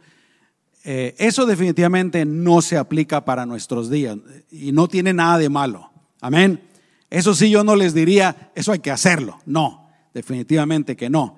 Eh, 0.83 1.15
eso 1.17 1.45
definitivamente 1.45 2.25
no 2.25 2.61
se 2.61 2.77
aplica 2.77 3.23
para 3.23 3.45
nuestros 3.45 3.89
días 3.89 4.17
y 4.51 4.73
no 4.73 4.89
tiene 4.89 5.13
nada 5.13 5.37
de 5.37 5.47
malo. 5.47 5.91
Amén. 6.19 6.61
Eso 7.09 7.33
sí, 7.33 7.49
yo 7.49 7.63
no 7.63 7.77
les 7.77 7.93
diría, 7.93 8.51
eso 8.53 8.73
hay 8.73 8.79
que 8.79 8.91
hacerlo. 8.91 9.39
No, 9.45 9.87
definitivamente 10.13 10.97
que 10.97 11.09
no. 11.09 11.37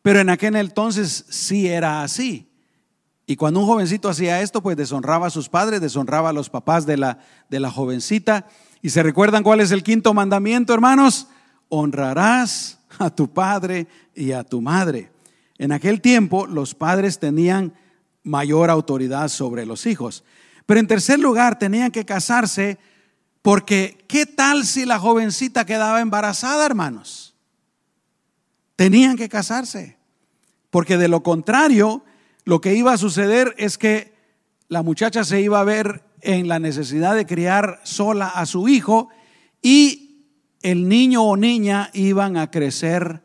Pero 0.00 0.20
en 0.20 0.30
aquel 0.30 0.54
entonces 0.54 1.24
sí 1.28 1.66
era 1.66 2.04
así. 2.04 2.52
Y 3.26 3.34
cuando 3.34 3.58
un 3.58 3.66
jovencito 3.66 4.08
hacía 4.08 4.42
esto, 4.42 4.62
pues 4.62 4.76
deshonraba 4.76 5.26
a 5.26 5.30
sus 5.30 5.48
padres, 5.48 5.80
deshonraba 5.80 6.28
a 6.28 6.32
los 6.32 6.50
papás 6.50 6.86
de 6.86 6.98
la, 6.98 7.18
de 7.50 7.58
la 7.58 7.72
jovencita. 7.72 8.46
¿Y 8.80 8.90
se 8.90 9.02
recuerdan 9.02 9.42
cuál 9.42 9.58
es 9.58 9.72
el 9.72 9.82
quinto 9.82 10.14
mandamiento, 10.14 10.72
hermanos? 10.72 11.26
Honrarás 11.68 12.78
a 12.96 13.10
tu 13.10 13.28
padre 13.28 13.88
y 14.14 14.30
a 14.30 14.44
tu 14.44 14.60
madre. 14.60 15.15
En 15.58 15.72
aquel 15.72 16.00
tiempo 16.00 16.46
los 16.46 16.74
padres 16.74 17.18
tenían 17.18 17.74
mayor 18.22 18.70
autoridad 18.70 19.28
sobre 19.28 19.66
los 19.66 19.86
hijos. 19.86 20.24
Pero 20.66 20.80
en 20.80 20.86
tercer 20.86 21.18
lugar, 21.18 21.58
tenían 21.58 21.90
que 21.90 22.04
casarse 22.04 22.78
porque 23.42 24.04
¿qué 24.08 24.26
tal 24.26 24.66
si 24.66 24.84
la 24.84 24.98
jovencita 24.98 25.64
quedaba 25.64 26.00
embarazada, 26.00 26.66
hermanos? 26.66 27.34
Tenían 28.74 29.16
que 29.16 29.28
casarse. 29.28 29.96
Porque 30.70 30.98
de 30.98 31.08
lo 31.08 31.22
contrario, 31.22 32.04
lo 32.44 32.60
que 32.60 32.74
iba 32.74 32.92
a 32.92 32.98
suceder 32.98 33.54
es 33.56 33.78
que 33.78 34.14
la 34.68 34.82
muchacha 34.82 35.24
se 35.24 35.40
iba 35.40 35.60
a 35.60 35.64
ver 35.64 36.02
en 36.20 36.48
la 36.48 36.58
necesidad 36.58 37.14
de 37.14 37.24
criar 37.24 37.80
sola 37.84 38.26
a 38.26 38.46
su 38.46 38.66
hijo 38.66 39.08
y 39.62 40.26
el 40.62 40.88
niño 40.88 41.22
o 41.22 41.36
niña 41.36 41.90
iban 41.92 42.36
a 42.36 42.50
crecer 42.50 43.22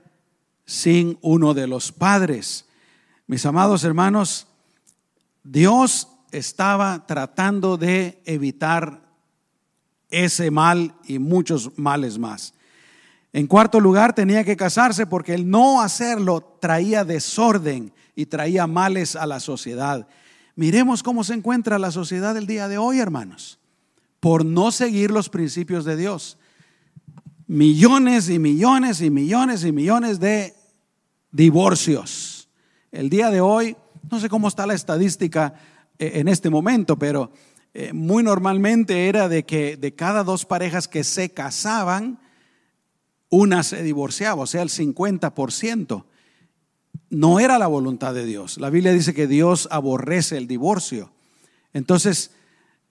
sin 0.65 1.17
uno 1.21 1.53
de 1.53 1.67
los 1.67 1.91
padres. 1.91 2.65
Mis 3.27 3.45
amados 3.45 3.83
hermanos, 3.83 4.47
Dios 5.43 6.07
estaba 6.31 7.05
tratando 7.05 7.77
de 7.77 8.21
evitar 8.25 9.01
ese 10.09 10.51
mal 10.51 10.93
y 11.05 11.19
muchos 11.19 11.77
males 11.77 12.17
más. 12.17 12.53
En 13.33 13.47
cuarto 13.47 13.79
lugar, 13.79 14.13
tenía 14.13 14.43
que 14.43 14.57
casarse 14.57 15.07
porque 15.07 15.33
el 15.33 15.49
no 15.49 15.81
hacerlo 15.81 16.57
traía 16.59 17.05
desorden 17.05 17.93
y 18.15 18.25
traía 18.25 18.67
males 18.67 19.15
a 19.15 19.25
la 19.25 19.39
sociedad. 19.39 20.07
Miremos 20.55 21.01
cómo 21.01 21.23
se 21.23 21.33
encuentra 21.33 21.79
la 21.79 21.91
sociedad 21.91 22.33
del 22.33 22.45
día 22.45 22.67
de 22.67 22.77
hoy, 22.77 22.99
hermanos, 22.99 23.57
por 24.19 24.43
no 24.43 24.71
seguir 24.71 25.11
los 25.11 25.29
principios 25.29 25.85
de 25.85 25.95
Dios. 25.95 26.37
Millones 27.53 28.29
y 28.29 28.39
millones 28.39 29.01
y 29.01 29.09
millones 29.09 29.65
y 29.65 29.73
millones 29.73 30.21
de 30.21 30.55
divorcios. 31.33 32.47
El 32.93 33.09
día 33.09 33.29
de 33.29 33.41
hoy 33.41 33.75
no 34.09 34.21
sé 34.21 34.29
cómo 34.29 34.47
está 34.47 34.65
la 34.65 34.73
estadística 34.73 35.55
eh, 35.99 36.11
en 36.13 36.29
este 36.29 36.49
momento, 36.49 36.97
pero 36.97 37.29
eh, 37.73 37.91
muy 37.91 38.23
normalmente 38.23 39.09
era 39.09 39.27
de 39.27 39.43
que 39.43 39.75
de 39.75 39.93
cada 39.93 40.23
dos 40.23 40.45
parejas 40.45 40.87
que 40.87 41.03
se 41.03 41.31
casaban, 41.31 42.21
una 43.29 43.63
se 43.63 43.83
divorciaba, 43.83 44.43
o 44.43 44.47
sea, 44.47 44.61
el 44.61 44.69
50%. 44.69 46.05
No 47.09 47.39
era 47.41 47.59
la 47.59 47.67
voluntad 47.67 48.13
de 48.13 48.25
Dios. 48.25 48.59
La 48.59 48.69
Biblia 48.69 48.93
dice 48.93 49.13
que 49.13 49.27
Dios 49.27 49.67
aborrece 49.71 50.37
el 50.37 50.47
divorcio. 50.47 51.11
Entonces, 51.73 52.31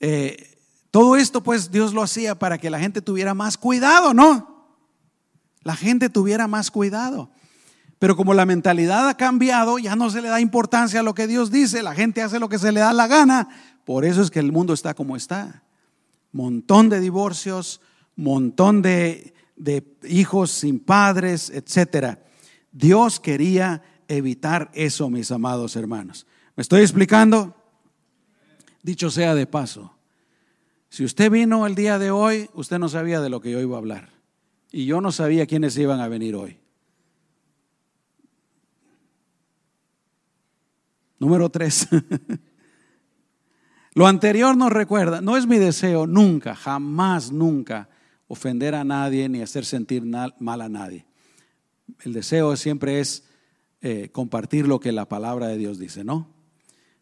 eh, 0.01 0.59
todo 0.91 1.17
esto 1.17 1.43
pues 1.43 1.71
Dios 1.71 1.95
lo 1.95 2.03
hacía 2.03 2.39
para 2.39 2.59
que 2.59 2.69
la 2.69 2.79
gente 2.79 3.01
tuviera 3.01 3.33
más 3.33 3.57
cuidado, 3.57 4.13
¿no? 4.13 4.50
La 5.63 5.77
gente 5.77 6.09
tuviera 6.09 6.49
más 6.49 6.71
cuidado. 6.71 7.31
Pero 8.01 8.17
como 8.17 8.33
la 8.33 8.47
mentalidad 8.47 9.09
ha 9.09 9.17
cambiado, 9.17 9.79
ya 9.79 9.95
no 9.95 10.09
se 10.09 10.23
le 10.23 10.29
da 10.29 10.41
importancia 10.41 11.01
a 11.01 11.03
lo 11.03 11.15
que 11.15 11.27
Dios 11.27 11.51
dice, 11.51 11.83
la 11.83 11.95
gente 11.95 12.23
hace 12.23 12.39
lo 12.39 12.49
que 12.49 12.59
se 12.59 12.73
le 12.73 12.81
da 12.81 12.95
la 12.95 13.07
gana. 13.07 13.49
Por 13.85 14.07
eso 14.07 14.23
es 14.23 14.31
que 14.31 14.39
el 14.39 14.53
mundo 14.53 14.73
está 14.73 14.95
como 14.95 15.17
está. 15.17 15.63
Montón 16.33 16.89
de 16.89 16.99
divorcios, 16.99 17.83
montón 18.17 18.81
de, 18.81 19.35
hijos 20.09 20.51
sin 20.51 20.81
padres, 20.81 21.51
etc. 21.51 22.19
Dios 22.73 23.21
quería 23.21 23.83
evitar 24.09 24.71
eso, 24.73 25.11
mis 25.11 25.31
amados 25.31 25.77
hermanos. 25.77 26.27
¿Me 26.57 26.63
estoy 26.63 26.81
explicando? 26.81 27.55
Dicho 28.83 29.11
sea 29.11 29.35
de 29.35 29.47
paso, 29.47 29.95
si 30.89 31.05
usted 31.05 31.31
vino 31.31 31.67
el 31.67 31.75
día 31.75 31.99
de 31.99 32.11
hoy, 32.11 32.49
usted 32.55 32.79
no 32.79 32.89
sabía 32.89 33.21
de 33.21 33.29
lo 33.29 33.43
que 33.43 33.51
yo 33.51 33.61
iba 33.61 33.77
a 33.77 33.79
hablar. 33.79 34.20
Y 34.73 34.87
yo 34.87 35.01
no 35.01 35.13
sabía 35.13 35.47
quiénes 35.47 35.77
iban 35.77 36.01
a 36.01 36.09
venir 36.09 36.37
hoy. 36.37 36.59
Número 41.19 41.51
tres. 41.51 41.89
Lo 43.95 44.07
anterior 44.07 44.57
nos 44.57 44.73
recuerda, 44.73 45.21
no 45.21 45.37
es 45.37 45.47
mi 45.47 45.59
deseo 45.59 46.07
nunca, 46.07 46.55
jamás, 46.55 47.33
nunca 47.33 47.89
ofender 48.29 48.77
a 48.77 48.85
nadie 48.85 49.29
ni 49.29 49.43
hacer 49.43 49.65
sentir 49.65 50.05
mal 50.05 50.61
a 50.61 50.69
nadie. 50.69 51.07
El 52.03 52.13
deseo 52.13 52.57
siempre 52.57 53.01
es 53.01 53.25
eh, 53.81 54.11
compartir 54.13 54.69
lo 54.69 54.79
que 54.79 54.93
la 54.93 55.09
palabra 55.09 55.49
de 55.49 55.59
Dios 55.59 55.79
dice, 55.79 56.05
¿no? 56.05 56.29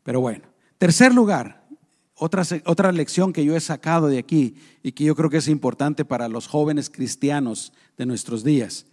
Pero 0.02 0.22
bueno, 0.22 0.48
tercer 0.78 1.14
lugar, 1.14 1.67
otra, 2.18 2.42
otra 2.64 2.92
lección 2.92 3.33
que 3.33 3.44
yo 3.44 3.57
he 3.57 3.61
sacado 3.61 4.09
de 4.09 4.18
aquí 4.18 4.57
y 4.83 4.92
que 4.92 5.04
yo 5.04 5.14
creo 5.14 5.31
que 5.31 5.38
es 5.38 5.48
importante 5.48 6.04
para 6.04 6.28
los 6.28 6.46
jóvenes 6.46 6.90
cristianos 6.90 7.72
de 7.96 8.07
nuestros 8.07 8.44
días, 8.44 8.87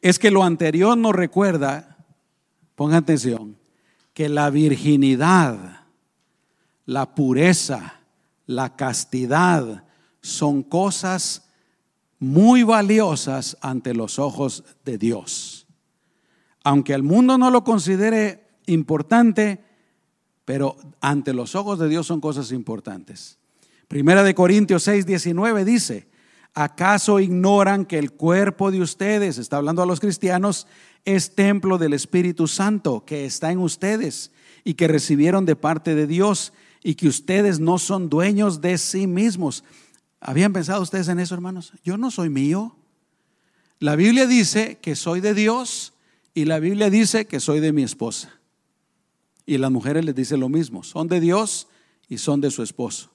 es 0.00 0.18
que 0.18 0.30
lo 0.30 0.42
anterior 0.42 0.96
nos 0.96 1.14
recuerda, 1.14 1.96
pongan 2.74 3.02
atención, 3.02 3.56
que 4.14 4.28
la 4.28 4.50
virginidad, 4.50 5.86
la 6.86 7.14
pureza, 7.14 8.00
la 8.46 8.76
castidad 8.76 9.84
son 10.20 10.62
cosas 10.62 11.48
muy 12.18 12.62
valiosas 12.62 13.56
ante 13.60 13.94
los 13.94 14.18
ojos 14.18 14.64
de 14.84 14.98
Dios. 14.98 15.66
Aunque 16.62 16.94
el 16.94 17.02
mundo 17.02 17.38
no 17.38 17.50
lo 17.50 17.64
considere 17.64 18.46
importante, 18.66 19.64
pero 20.44 20.76
ante 21.00 21.32
los 21.32 21.54
ojos 21.54 21.78
de 21.78 21.88
Dios 21.88 22.06
son 22.06 22.20
cosas 22.20 22.52
importantes. 22.52 23.38
Primera 23.88 24.22
de 24.22 24.34
Corintios 24.34 24.82
6, 24.84 25.06
19 25.06 25.64
dice, 25.64 26.08
¿acaso 26.54 27.20
ignoran 27.20 27.84
que 27.84 27.98
el 27.98 28.12
cuerpo 28.12 28.70
de 28.70 28.80
ustedes, 28.80 29.38
está 29.38 29.58
hablando 29.58 29.82
a 29.82 29.86
los 29.86 30.00
cristianos, 30.00 30.66
es 31.04 31.34
templo 31.34 31.78
del 31.78 31.92
Espíritu 31.92 32.46
Santo 32.46 33.04
que 33.04 33.24
está 33.24 33.52
en 33.52 33.58
ustedes 33.58 34.30
y 34.64 34.74
que 34.74 34.88
recibieron 34.88 35.44
de 35.44 35.56
parte 35.56 35.94
de 35.94 36.06
Dios 36.06 36.52
y 36.82 36.94
que 36.94 37.08
ustedes 37.08 37.60
no 37.60 37.78
son 37.78 38.08
dueños 38.08 38.60
de 38.60 38.78
sí 38.78 39.06
mismos. 39.06 39.64
¿Habían 40.20 40.52
pensado 40.52 40.82
ustedes 40.82 41.08
en 41.08 41.20
eso, 41.20 41.34
hermanos? 41.34 41.72
Yo 41.84 41.96
no 41.96 42.10
soy 42.10 42.28
mío. 42.28 42.76
La 43.78 43.96
Biblia 43.96 44.26
dice 44.26 44.78
que 44.80 44.94
soy 44.94 45.20
de 45.20 45.34
Dios 45.34 45.94
y 46.34 46.44
la 46.44 46.60
Biblia 46.60 46.90
dice 46.90 47.26
que 47.26 47.40
soy 47.40 47.60
de 47.60 47.72
mi 47.72 47.82
esposa. 47.82 48.41
Y 49.46 49.58
las 49.58 49.70
mujeres 49.70 50.04
les 50.04 50.14
dice 50.14 50.36
lo 50.36 50.48
mismo, 50.48 50.82
son 50.82 51.08
de 51.08 51.20
Dios 51.20 51.68
y 52.08 52.18
son 52.18 52.40
de 52.40 52.50
su 52.50 52.62
esposo. 52.62 53.10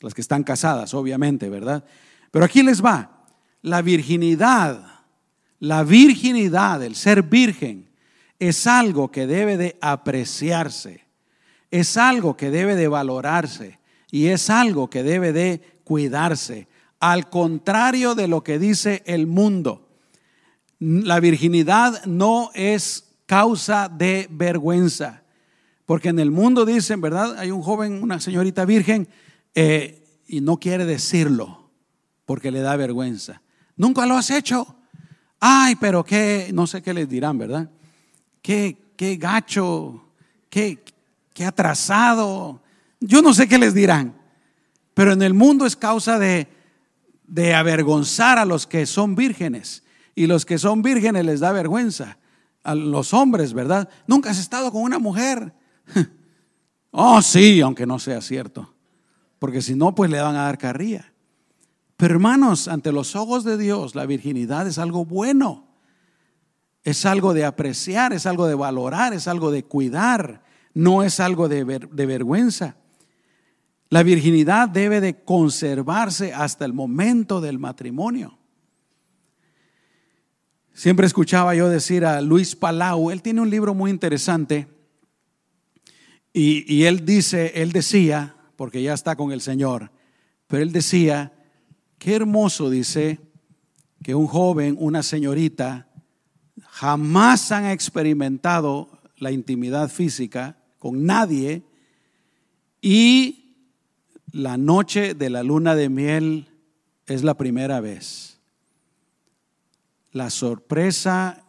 Las 0.00 0.14
que 0.14 0.20
están 0.20 0.42
casadas, 0.42 0.94
obviamente, 0.94 1.48
¿verdad? 1.48 1.84
Pero 2.30 2.44
aquí 2.44 2.62
les 2.62 2.84
va, 2.84 3.26
la 3.62 3.82
virginidad, 3.82 4.82
la 5.58 5.84
virginidad, 5.84 6.82
el 6.82 6.94
ser 6.94 7.22
virgen, 7.22 7.90
es 8.38 8.66
algo 8.66 9.10
que 9.10 9.26
debe 9.26 9.56
de 9.56 9.76
apreciarse, 9.80 11.04
es 11.70 11.96
algo 11.96 12.36
que 12.36 12.50
debe 12.50 12.74
de 12.76 12.88
valorarse 12.88 13.78
y 14.10 14.28
es 14.28 14.48
algo 14.48 14.88
que 14.88 15.02
debe 15.02 15.32
de 15.32 15.80
cuidarse, 15.84 16.68
al 16.98 17.28
contrario 17.28 18.14
de 18.14 18.28
lo 18.28 18.42
que 18.42 18.58
dice 18.58 19.02
el 19.06 19.26
mundo 19.26 19.90
la 20.80 21.20
virginidad 21.20 22.04
no 22.06 22.50
es 22.54 23.12
causa 23.26 23.88
de 23.88 24.26
vergüenza. 24.30 25.22
Porque 25.90 26.10
en 26.10 26.20
el 26.20 26.30
mundo 26.30 26.64
dicen, 26.64 27.00
¿verdad? 27.00 27.36
Hay 27.36 27.50
un 27.50 27.62
joven, 27.62 28.00
una 28.00 28.20
señorita 28.20 28.64
virgen, 28.64 29.08
eh, 29.56 30.04
y 30.28 30.40
no 30.40 30.58
quiere 30.58 30.84
decirlo 30.84 31.68
porque 32.26 32.52
le 32.52 32.60
da 32.60 32.76
vergüenza. 32.76 33.42
Nunca 33.74 34.06
lo 34.06 34.16
has 34.16 34.30
hecho. 34.30 34.76
Ay, 35.40 35.74
pero 35.80 36.04
qué, 36.04 36.52
no 36.54 36.68
sé 36.68 36.80
qué 36.80 36.94
les 36.94 37.08
dirán, 37.08 37.38
¿verdad? 37.38 37.68
Qué, 38.40 38.92
qué 38.94 39.16
gacho, 39.16 40.12
qué, 40.48 40.80
qué 41.34 41.44
atrasado. 41.44 42.62
Yo 43.00 43.20
no 43.20 43.34
sé 43.34 43.48
qué 43.48 43.58
les 43.58 43.74
dirán. 43.74 44.16
Pero 44.94 45.12
en 45.12 45.22
el 45.22 45.34
mundo 45.34 45.66
es 45.66 45.74
causa 45.74 46.20
de, 46.20 46.46
de 47.26 47.52
avergonzar 47.52 48.38
a 48.38 48.44
los 48.44 48.64
que 48.64 48.86
son 48.86 49.16
vírgenes. 49.16 49.82
Y 50.14 50.28
los 50.28 50.46
que 50.46 50.56
son 50.56 50.82
vírgenes 50.82 51.26
les 51.26 51.40
da 51.40 51.50
vergüenza. 51.50 52.16
A 52.62 52.76
los 52.76 53.12
hombres, 53.12 53.54
¿verdad? 53.54 53.88
Nunca 54.06 54.30
has 54.30 54.38
estado 54.38 54.70
con 54.70 54.82
una 54.82 55.00
mujer. 55.00 55.52
oh, 56.90 57.22
sí, 57.22 57.60
aunque 57.60 57.86
no 57.86 57.98
sea 57.98 58.20
cierto. 58.20 58.74
Porque 59.38 59.62
si 59.62 59.74
no, 59.74 59.94
pues 59.94 60.10
le 60.10 60.20
van 60.20 60.36
a 60.36 60.44
dar 60.44 60.58
carrilla. 60.58 61.12
Pero 61.96 62.14
hermanos, 62.14 62.68
ante 62.68 62.92
los 62.92 63.16
ojos 63.16 63.44
de 63.44 63.56
Dios, 63.56 63.94
la 63.94 64.06
virginidad 64.06 64.66
es 64.66 64.78
algo 64.78 65.04
bueno. 65.04 65.66
Es 66.82 67.04
algo 67.04 67.34
de 67.34 67.44
apreciar, 67.44 68.12
es 68.12 68.26
algo 68.26 68.46
de 68.46 68.54
valorar, 68.54 69.12
es 69.12 69.28
algo 69.28 69.50
de 69.50 69.64
cuidar. 69.64 70.42
No 70.72 71.02
es 71.02 71.20
algo 71.20 71.48
de, 71.48 71.64
de 71.64 72.06
vergüenza. 72.06 72.76
La 73.88 74.02
virginidad 74.02 74.68
debe 74.68 75.00
de 75.00 75.24
conservarse 75.24 76.32
hasta 76.32 76.64
el 76.64 76.72
momento 76.72 77.40
del 77.40 77.58
matrimonio. 77.58 78.38
Siempre 80.72 81.06
escuchaba 81.06 81.54
yo 81.54 81.68
decir 81.68 82.06
a 82.06 82.20
Luis 82.20 82.56
Palau, 82.56 83.10
él 83.10 83.20
tiene 83.20 83.40
un 83.42 83.50
libro 83.50 83.74
muy 83.74 83.90
interesante 83.90 84.68
y, 86.32 86.84
él 86.84 87.04
dice, 87.04 87.52
él 87.56 87.72
decía, 87.72 88.36
porque 88.56 88.82
ya 88.82 88.94
está 88.94 89.16
con 89.16 89.32
el 89.32 89.40
Señor, 89.40 89.90
pero 90.46 90.62
él 90.62 90.72
decía, 90.72 91.32
qué 91.98 92.14
hermoso 92.14 92.70
dice 92.70 93.18
que 94.02 94.14
un 94.14 94.26
joven, 94.26 94.76
una 94.78 95.02
señorita, 95.02 95.88
jamás 96.68 97.50
han 97.52 97.66
experimentado 97.66 99.00
la 99.16 99.32
intimidad 99.32 99.90
física 99.90 100.56
con 100.78 101.04
nadie 101.04 101.62
y 102.80 103.56
la 104.32 104.56
noche 104.56 105.14
de 105.14 105.30
la 105.30 105.42
luna 105.42 105.74
de 105.74 105.88
miel 105.88 106.48
es 107.06 107.24
la 107.24 107.34
primera 107.34 107.80
vez 107.80 108.30
la 110.12 110.30
sorpresa, 110.30 111.44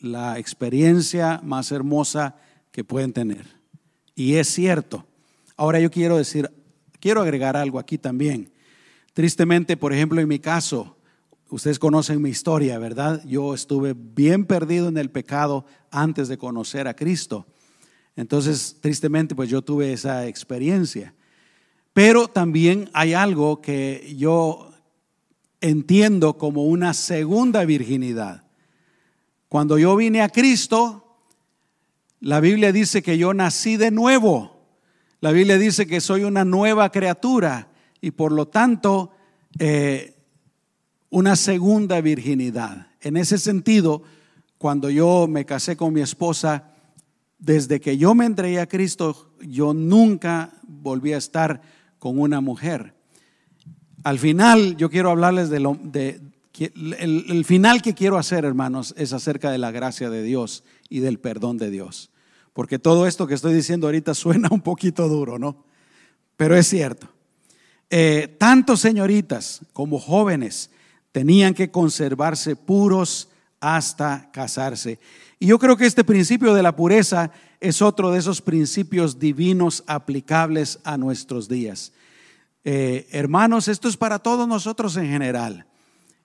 la 0.00 0.38
experiencia 0.38 1.40
más 1.42 1.72
hermosa 1.72 2.36
que 2.72 2.84
pueden 2.84 3.12
tener. 3.12 3.55
Y 4.16 4.34
es 4.34 4.48
cierto. 4.48 5.06
Ahora 5.56 5.78
yo 5.78 5.90
quiero 5.90 6.16
decir, 6.16 6.50
quiero 6.98 7.20
agregar 7.20 7.56
algo 7.56 7.78
aquí 7.78 7.98
también. 7.98 8.50
Tristemente, 9.12 9.76
por 9.76 9.92
ejemplo, 9.92 10.20
en 10.20 10.26
mi 10.26 10.38
caso, 10.38 10.96
ustedes 11.50 11.78
conocen 11.78 12.20
mi 12.20 12.30
historia, 12.30 12.78
¿verdad? 12.78 13.22
Yo 13.26 13.54
estuve 13.54 13.94
bien 13.94 14.46
perdido 14.46 14.88
en 14.88 14.96
el 14.96 15.10
pecado 15.10 15.66
antes 15.90 16.28
de 16.28 16.38
conocer 16.38 16.88
a 16.88 16.96
Cristo. 16.96 17.46
Entonces, 18.16 18.78
tristemente, 18.80 19.34
pues 19.34 19.50
yo 19.50 19.62
tuve 19.62 19.92
esa 19.92 20.26
experiencia. 20.26 21.14
Pero 21.92 22.28
también 22.28 22.90
hay 22.94 23.12
algo 23.12 23.60
que 23.60 24.14
yo 24.16 24.70
entiendo 25.60 26.38
como 26.38 26.64
una 26.64 26.94
segunda 26.94 27.64
virginidad. 27.64 28.44
Cuando 29.48 29.78
yo 29.78 29.94
vine 29.96 30.22
a 30.22 30.28
Cristo, 30.28 31.05
la 32.26 32.40
Biblia 32.40 32.72
dice 32.72 33.04
que 33.04 33.18
yo 33.18 33.32
nací 33.34 33.76
de 33.76 33.92
nuevo. 33.92 34.66
La 35.20 35.30
Biblia 35.30 35.58
dice 35.58 35.86
que 35.86 36.00
soy 36.00 36.24
una 36.24 36.44
nueva 36.44 36.90
criatura 36.90 37.68
y 38.00 38.10
por 38.10 38.32
lo 38.32 38.48
tanto 38.48 39.12
eh, 39.60 40.16
una 41.08 41.36
segunda 41.36 42.00
virginidad. 42.00 42.88
En 43.00 43.16
ese 43.16 43.38
sentido, 43.38 44.02
cuando 44.58 44.90
yo 44.90 45.28
me 45.28 45.44
casé 45.44 45.76
con 45.76 45.92
mi 45.92 46.00
esposa, 46.00 46.72
desde 47.38 47.80
que 47.80 47.96
yo 47.96 48.12
me 48.16 48.26
entregué 48.26 48.58
a 48.58 48.66
Cristo, 48.66 49.30
yo 49.40 49.72
nunca 49.72 50.50
volví 50.66 51.12
a 51.12 51.18
estar 51.18 51.60
con 52.00 52.18
una 52.18 52.40
mujer. 52.40 52.96
Al 54.02 54.18
final 54.18 54.76
yo 54.76 54.90
quiero 54.90 55.10
hablarles 55.10 55.48
de, 55.48 55.60
lo, 55.60 55.78
de 55.80 56.20
el, 56.58 57.44
final 57.44 57.82
que 57.82 57.94
quiero 57.94 58.18
hacer, 58.18 58.44
hermanos, 58.44 58.96
es 58.98 59.12
acerca 59.12 59.52
de 59.52 59.58
la 59.58 59.70
gracia 59.70 60.10
de 60.10 60.24
Dios 60.24 60.64
y 60.88 60.98
del 60.98 61.20
perdón 61.20 61.56
de 61.56 61.70
Dios. 61.70 62.10
Porque 62.56 62.78
todo 62.78 63.06
esto 63.06 63.26
que 63.26 63.34
estoy 63.34 63.52
diciendo 63.52 63.86
ahorita 63.86 64.14
suena 64.14 64.48
un 64.50 64.62
poquito 64.62 65.10
duro, 65.10 65.38
¿no? 65.38 65.62
Pero 66.38 66.56
es 66.56 66.66
cierto. 66.66 67.06
Eh, 67.90 68.34
tanto 68.38 68.78
señoritas 68.78 69.60
como 69.74 69.98
jóvenes 69.98 70.70
tenían 71.12 71.52
que 71.52 71.70
conservarse 71.70 72.56
puros 72.56 73.28
hasta 73.60 74.30
casarse. 74.32 74.98
Y 75.38 75.48
yo 75.48 75.58
creo 75.58 75.76
que 75.76 75.84
este 75.84 76.02
principio 76.02 76.54
de 76.54 76.62
la 76.62 76.74
pureza 76.74 77.30
es 77.60 77.82
otro 77.82 78.10
de 78.10 78.20
esos 78.20 78.40
principios 78.40 79.18
divinos 79.18 79.84
aplicables 79.86 80.78
a 80.82 80.96
nuestros 80.96 81.50
días. 81.50 81.92
Eh, 82.64 83.06
hermanos, 83.10 83.68
esto 83.68 83.86
es 83.86 83.98
para 83.98 84.18
todos 84.18 84.48
nosotros 84.48 84.96
en 84.96 85.10
general. 85.10 85.66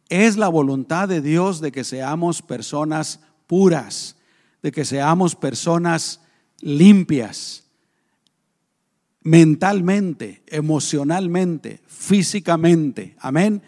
Es 0.07 0.37
la 0.37 0.47
voluntad 0.47 1.09
de 1.09 1.19
Dios 1.19 1.59
de 1.59 1.73
que 1.73 1.83
seamos 1.83 2.41
personas 2.41 3.19
puras, 3.47 4.15
de 4.61 4.71
que 4.71 4.85
seamos 4.85 5.35
personas 5.35 6.21
limpias, 6.59 7.63
mentalmente, 9.23 10.43
emocionalmente, 10.47 11.81
físicamente. 11.87 13.15
Amén. 13.19 13.61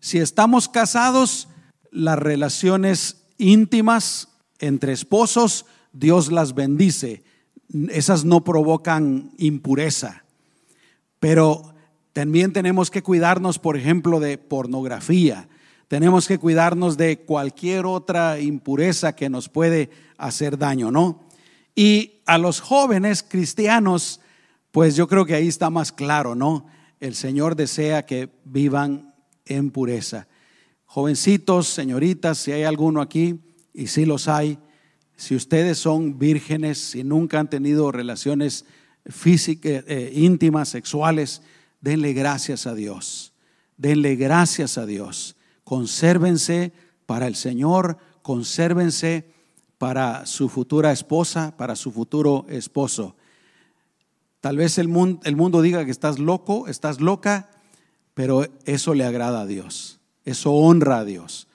Si 0.00 0.18
estamos 0.18 0.68
casados, 0.68 1.48
las 1.90 2.18
relaciones 2.18 3.24
íntimas 3.38 4.28
entre 4.58 4.92
esposos, 4.92 5.66
Dios 5.92 6.32
las 6.32 6.54
bendice. 6.54 7.22
Esas 7.90 8.24
no 8.24 8.44
provocan 8.44 9.32
impureza. 9.38 10.24
Pero 11.20 11.74
también 12.12 12.52
tenemos 12.52 12.90
que 12.90 13.02
cuidarnos, 13.02 13.58
por 13.58 13.76
ejemplo, 13.76 14.20
de 14.20 14.38
pornografía. 14.38 15.48
Tenemos 15.88 16.26
que 16.26 16.38
cuidarnos 16.38 16.96
de 16.96 17.20
cualquier 17.20 17.86
otra 17.86 18.40
impureza 18.40 19.14
que 19.14 19.28
nos 19.28 19.48
puede 19.48 19.90
hacer 20.16 20.58
daño, 20.58 20.90
¿no? 20.90 21.24
Y 21.74 22.20
a 22.26 22.38
los 22.38 22.60
jóvenes 22.60 23.22
cristianos, 23.22 24.20
pues 24.70 24.96
yo 24.96 25.08
creo 25.08 25.26
que 25.26 25.34
ahí 25.34 25.48
está 25.48 25.70
más 25.70 25.92
claro, 25.92 26.34
¿no? 26.34 26.66
El 27.00 27.14
Señor 27.14 27.56
desea 27.56 28.06
que 28.06 28.30
vivan 28.44 29.14
en 29.44 29.70
pureza. 29.70 30.26
Jovencitos, 30.86 31.68
señoritas, 31.68 32.38
si 32.38 32.52
hay 32.52 32.62
alguno 32.62 33.00
aquí, 33.00 33.40
y 33.72 33.88
si 33.88 34.06
los 34.06 34.28
hay, 34.28 34.58
si 35.16 35.34
ustedes 35.34 35.78
son 35.78 36.18
vírgenes, 36.18 36.78
si 36.78 37.02
nunca 37.02 37.40
han 37.40 37.50
tenido 37.50 37.90
relaciones 37.90 38.64
físicas, 39.06 39.84
eh, 39.86 40.12
íntimas, 40.14 40.68
sexuales, 40.68 41.42
denle 41.80 42.12
gracias 42.12 42.66
a 42.66 42.74
Dios. 42.74 43.32
Denle 43.76 44.14
gracias 44.14 44.78
a 44.78 44.86
Dios. 44.86 45.36
Consérvense 45.64 46.72
para 47.06 47.26
el 47.26 47.34
Señor, 47.34 47.98
consérvense 48.22 49.32
para 49.78 50.24
su 50.26 50.48
futura 50.48 50.92
esposa, 50.92 51.56
para 51.56 51.76
su 51.76 51.90
futuro 51.90 52.46
esposo. 52.48 53.16
Tal 54.40 54.56
vez 54.58 54.78
el 54.78 54.88
mundo, 54.88 55.62
diga 55.62 55.84
que 55.84 55.90
estás 55.90 56.18
loco, 56.18 56.68
estás 56.68 57.00
loca, 57.00 57.50
pero 58.12 58.46
eso 58.66 58.94
le 58.94 59.04
agrada 59.04 59.40
a 59.40 59.46
Dios. 59.46 60.00
Eso 60.24 60.52
honra 60.52 60.98
a 60.98 61.04
Dios. 61.04 61.48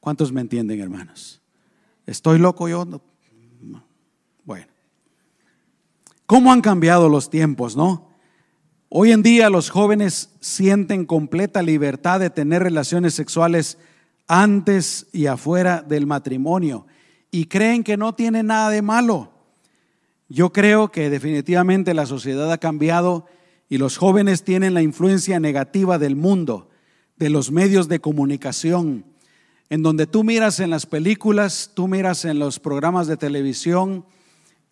¿Cuántos 0.00 0.32
me 0.32 0.40
entienden, 0.40 0.80
hermanos? 0.80 1.40
¿Estoy 2.06 2.38
loco 2.38 2.68
yo? 2.68 2.86
Bueno. 4.44 4.66
¿Cómo 6.26 6.52
han 6.52 6.60
cambiado 6.60 7.08
los 7.08 7.30
tiempos, 7.30 7.76
no? 7.76 8.09
Hoy 8.92 9.12
en 9.12 9.22
día 9.22 9.50
los 9.50 9.70
jóvenes 9.70 10.30
sienten 10.40 11.06
completa 11.06 11.62
libertad 11.62 12.18
de 12.18 12.28
tener 12.28 12.64
relaciones 12.64 13.14
sexuales 13.14 13.78
antes 14.26 15.06
y 15.12 15.26
afuera 15.26 15.80
del 15.80 16.08
matrimonio 16.08 16.88
y 17.30 17.44
creen 17.44 17.84
que 17.84 17.96
no 17.96 18.16
tiene 18.16 18.42
nada 18.42 18.68
de 18.68 18.82
malo. 18.82 19.30
Yo 20.28 20.52
creo 20.52 20.90
que 20.90 21.08
definitivamente 21.08 21.94
la 21.94 22.04
sociedad 22.04 22.50
ha 22.50 22.58
cambiado 22.58 23.26
y 23.68 23.78
los 23.78 23.96
jóvenes 23.96 24.42
tienen 24.42 24.74
la 24.74 24.82
influencia 24.82 25.38
negativa 25.38 25.96
del 26.00 26.16
mundo, 26.16 26.68
de 27.16 27.30
los 27.30 27.52
medios 27.52 27.86
de 27.86 28.00
comunicación, 28.00 29.04
en 29.68 29.84
donde 29.84 30.08
tú 30.08 30.24
miras 30.24 30.58
en 30.58 30.70
las 30.70 30.86
películas, 30.86 31.70
tú 31.74 31.86
miras 31.86 32.24
en 32.24 32.40
los 32.40 32.58
programas 32.58 33.06
de 33.06 33.16
televisión, 33.16 34.04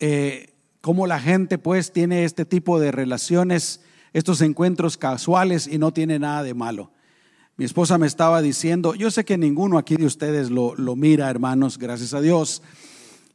eh, 0.01 0.49
cómo 0.81 1.07
la 1.07 1.21
gente 1.21 1.57
pues 1.57 1.93
tiene 1.93 2.25
este 2.25 2.43
tipo 2.43 2.81
de 2.81 2.91
relaciones, 2.91 3.79
estos 4.13 4.41
encuentros 4.41 4.97
casuales 4.97 5.67
y 5.67 5.77
no 5.77 5.91
tiene 5.91 6.19
nada 6.19 6.43
de 6.43 6.53
malo. 6.53 6.91
Mi 7.59 7.65
esposa 7.65 7.97
me 7.97 8.07
estaba 8.07 8.41
diciendo, 8.41 8.95
yo 8.95 9.11
sé 9.11 9.25
que 9.25 9.37
ninguno 9.37 9.77
aquí 9.77 9.97
de 9.97 10.05
ustedes 10.05 10.49
lo, 10.49 10.75
mira, 10.95 11.29
hermanos, 11.29 11.77
gracias 11.77 12.13
a 12.13 12.21
Dios, 12.21 12.61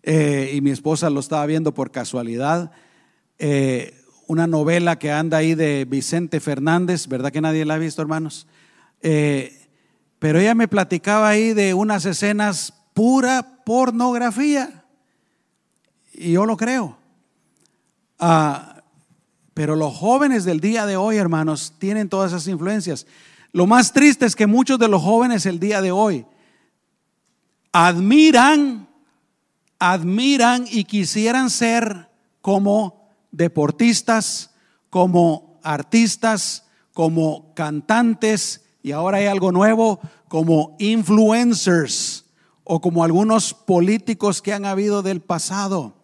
eh, 0.02 0.52
y 0.54 0.62
mi 0.62 0.70
esposa 0.70 1.10
lo 1.10 1.20
estaba 1.20 1.44
viendo 1.44 1.74
por 1.74 1.90
casualidad, 1.90 2.72
eh, 3.38 4.00
una 4.26 4.46
novela 4.46 4.98
que 4.98 5.12
anda 5.12 5.36
ahí 5.36 5.54
de 5.54 5.84
Vicente 5.84 6.40
Fernández, 6.40 7.06
¿verdad 7.06 7.32
que 7.32 7.42
nadie 7.42 7.66
la 7.66 7.74
ha 7.74 7.78
visto, 7.78 8.00
hermanos? 8.00 8.46
Eh, 9.02 9.68
pero 10.18 10.38
ella 10.38 10.54
me 10.54 10.68
platicaba 10.68 11.28
ahí 11.28 11.52
de 11.52 11.74
unas 11.74 12.06
escenas 12.06 12.72
pura 12.94 13.62
pornografía, 13.66 14.84
y 16.14 16.32
yo 16.32 16.46
lo 16.46 16.56
creo. 16.56 16.96
Ah, 18.18 18.73
pero 19.54 19.76
los 19.76 19.96
jóvenes 19.96 20.44
del 20.44 20.60
día 20.60 20.84
de 20.84 20.96
hoy, 20.96 21.16
hermanos, 21.16 21.74
tienen 21.78 22.08
todas 22.08 22.32
esas 22.32 22.48
influencias. 22.48 23.06
Lo 23.52 23.66
más 23.66 23.92
triste 23.92 24.26
es 24.26 24.34
que 24.34 24.48
muchos 24.48 24.80
de 24.80 24.88
los 24.88 25.00
jóvenes 25.00 25.46
el 25.46 25.60
día 25.60 25.80
de 25.80 25.92
hoy 25.92 26.26
admiran, 27.72 28.88
admiran 29.78 30.64
y 30.68 30.84
quisieran 30.84 31.50
ser 31.50 32.10
como 32.40 33.08
deportistas, 33.30 34.50
como 34.90 35.60
artistas, 35.62 36.64
como 36.92 37.54
cantantes 37.54 38.64
y 38.82 38.92
ahora 38.92 39.18
hay 39.18 39.26
algo 39.26 39.50
nuevo 39.50 40.00
como 40.28 40.76
influencers 40.78 42.24
o 42.64 42.80
como 42.80 43.04
algunos 43.04 43.54
políticos 43.54 44.42
que 44.42 44.52
han 44.52 44.64
habido 44.64 45.02
del 45.02 45.20
pasado. 45.20 45.94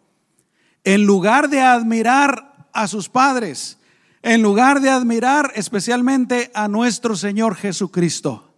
En 0.84 1.04
lugar 1.04 1.50
de 1.50 1.60
admirar 1.60 2.49
a 2.72 2.88
sus 2.88 3.08
padres, 3.08 3.78
en 4.22 4.42
lugar 4.42 4.80
de 4.80 4.90
admirar 4.90 5.52
especialmente 5.54 6.50
a 6.54 6.68
nuestro 6.68 7.16
Señor 7.16 7.54
Jesucristo. 7.56 8.50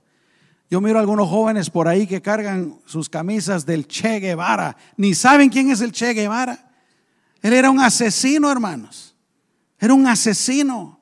Yo 0.71 0.81
miro 0.81 0.97
a 0.97 1.01
algunos 1.01 1.29
jóvenes 1.29 1.69
por 1.69 1.87
ahí 1.87 2.07
que 2.07 2.23
cargan 2.23 2.79
sus 2.87 3.09
camisas 3.09 3.67
del 3.67 3.87
Che 3.87 4.21
Guevara, 4.21 4.77
ni 4.97 5.15
saben 5.15 5.51
quién 5.51 5.71
es 5.71 5.81
el 5.83 5.93
Che 5.93 6.15
Guevara. 6.15 6.71
Él 7.43 7.53
era 7.53 7.71
un 7.71 7.81
asesino, 7.81 8.51
hermanos. 8.51 9.15
Era 9.79 9.93
un 9.95 10.07
asesino. 10.07 10.99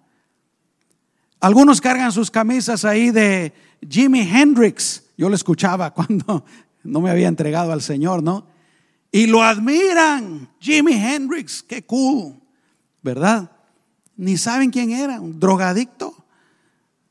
Algunos 1.39 1.81
cargan 1.81 2.11
sus 2.13 2.31
camisas 2.31 2.85
ahí 2.85 3.11
de 3.11 3.53
Jimi 3.89 4.21
Hendrix. 4.21 5.05
Yo 5.17 5.29
lo 5.29 5.35
escuchaba 5.35 5.91
cuando 5.95 6.45
no 6.83 7.01
me 7.01 7.11
había 7.11 7.29
entregado 7.29 7.73
al 7.73 7.83
Señor, 7.83 8.23
¿no? 8.23 8.47
Y 9.13 9.27
lo 9.27 9.43
admiran. 9.43 10.49
Jimi 10.61 10.95
Hendrix, 10.95 11.63
qué 11.63 11.85
cool, 11.85 12.35
¿verdad? 13.03 13.51
ni 14.21 14.37
saben 14.37 14.71
quién 14.71 14.91
era, 14.91 15.19
un 15.19 15.41
drogadicto. 15.41 16.15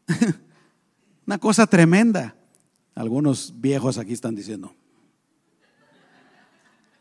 Una 1.25 1.39
cosa 1.39 1.65
tremenda. 1.65 2.35
Algunos 2.93 3.51
viejos 3.59 3.97
aquí 3.97 4.13
están 4.13 4.35
diciendo. 4.35 4.75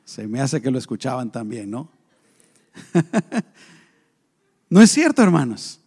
Se 0.06 0.26
me 0.26 0.40
hace 0.40 0.62
que 0.62 0.70
lo 0.70 0.78
escuchaban 0.78 1.30
también, 1.30 1.70
¿no? 1.70 1.90
no 4.70 4.80
es 4.80 4.90
cierto, 4.90 5.22
hermanos. 5.22 5.78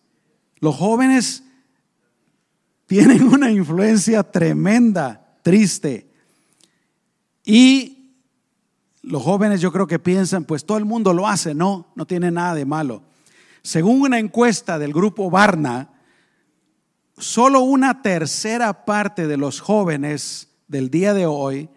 Los 0.59 0.75
jóvenes 0.75 1.43
tienen 2.85 3.23
una 3.23 3.49
influencia 3.49 4.21
tremenda, 4.21 5.35
triste. 5.41 6.11
Y 7.43 8.00
los 9.03 9.23
jóvenes 9.23 9.61
yo 9.61 9.71
creo 9.71 9.87
que 9.87 9.99
piensan, 9.99 10.43
pues 10.45 10.65
todo 10.65 10.77
el 10.77 10.85
mundo 10.85 11.13
lo 11.13 11.27
hace, 11.27 11.53
no, 11.53 11.87
no 11.95 12.05
tiene 12.05 12.31
nada 12.31 12.55
de 12.55 12.65
malo. 12.65 13.01
Según 13.63 14.01
una 14.01 14.19
encuesta 14.19 14.79
del 14.79 14.93
grupo 14.93 15.29
Barna, 15.29 15.89
solo 17.17 17.61
una 17.61 18.01
tercera 18.01 18.85
parte 18.85 19.27
de 19.27 19.37
los 19.37 19.59
jóvenes 19.59 20.49
del 20.67 20.89
día 20.89 21.13
de 21.13 21.25
hoy 21.25 21.69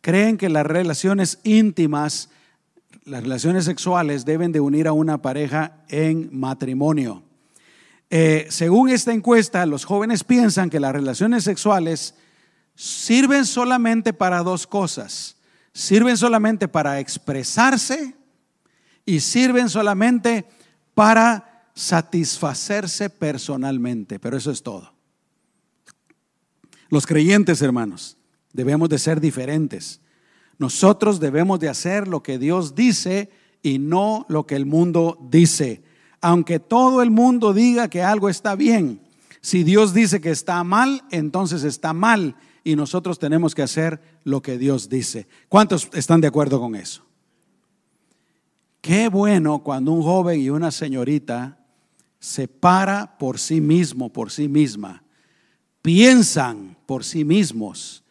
creen 0.00 0.36
que 0.36 0.48
las 0.48 0.66
relaciones 0.66 1.38
íntimas, 1.42 2.30
las 3.04 3.22
relaciones 3.22 3.64
sexuales 3.64 4.24
deben 4.24 4.52
de 4.52 4.60
unir 4.60 4.88
a 4.88 4.92
una 4.92 5.22
pareja 5.22 5.84
en 5.88 6.28
matrimonio. 6.32 7.22
Eh, 8.10 8.46
según 8.50 8.88
esta 8.88 9.12
encuesta, 9.12 9.64
los 9.66 9.84
jóvenes 9.84 10.24
piensan 10.24 10.68
que 10.68 10.80
las 10.80 10.92
relaciones 10.92 11.44
sexuales 11.44 12.14
sirven 12.74 13.44
solamente 13.46 14.12
para 14.12 14.42
dos 14.42 14.66
cosas. 14.66 15.36
Sirven 15.72 16.16
solamente 16.16 16.68
para 16.68 16.98
expresarse 17.00 18.14
y 19.04 19.20
sirven 19.20 19.68
solamente 19.68 20.46
para 20.94 21.64
satisfacerse 21.74 23.08
personalmente, 23.10 24.18
pero 24.18 24.36
eso 24.36 24.50
es 24.50 24.62
todo. 24.62 24.92
Los 26.88 27.06
creyentes, 27.06 27.62
hermanos, 27.62 28.16
debemos 28.52 28.88
de 28.88 28.98
ser 28.98 29.20
diferentes. 29.20 30.00
Nosotros 30.58 31.20
debemos 31.20 31.60
de 31.60 31.68
hacer 31.68 32.08
lo 32.08 32.22
que 32.22 32.38
Dios 32.38 32.74
dice 32.74 33.30
y 33.62 33.78
no 33.78 34.26
lo 34.28 34.46
que 34.46 34.56
el 34.56 34.66
mundo 34.66 35.18
dice. 35.30 35.82
Aunque 36.20 36.58
todo 36.58 37.00
el 37.00 37.10
mundo 37.10 37.54
diga 37.54 37.88
que 37.88 38.02
algo 38.02 38.28
está 38.28 38.56
bien, 38.56 39.00
si 39.40 39.64
Dios 39.64 39.94
dice 39.94 40.20
que 40.20 40.30
está 40.30 40.62
mal, 40.64 41.04
entonces 41.10 41.64
está 41.64 41.92
mal 41.92 42.36
y 42.64 42.76
nosotros 42.76 43.18
tenemos 43.18 43.54
que 43.54 43.62
hacer 43.62 44.00
lo 44.24 44.42
que 44.42 44.58
Dios 44.58 44.88
dice. 44.88 45.26
¿Cuántos 45.48 45.88
están 45.92 46.20
de 46.20 46.28
acuerdo 46.28 46.60
con 46.60 46.74
eso? 46.74 47.04
Qué 48.80 49.08
bueno 49.08 49.60
cuando 49.62 49.92
un 49.92 50.02
joven 50.02 50.40
y 50.40 50.50
una 50.50 50.70
señorita 50.70 51.58
se 52.18 52.48
para 52.48 53.18
por 53.18 53.38
sí 53.38 53.60
mismo, 53.60 54.10
por 54.10 54.30
sí 54.30 54.48
misma, 54.48 55.02
piensan 55.82 56.76
por 56.86 57.04
sí 57.04 57.24
mismos 57.24 58.04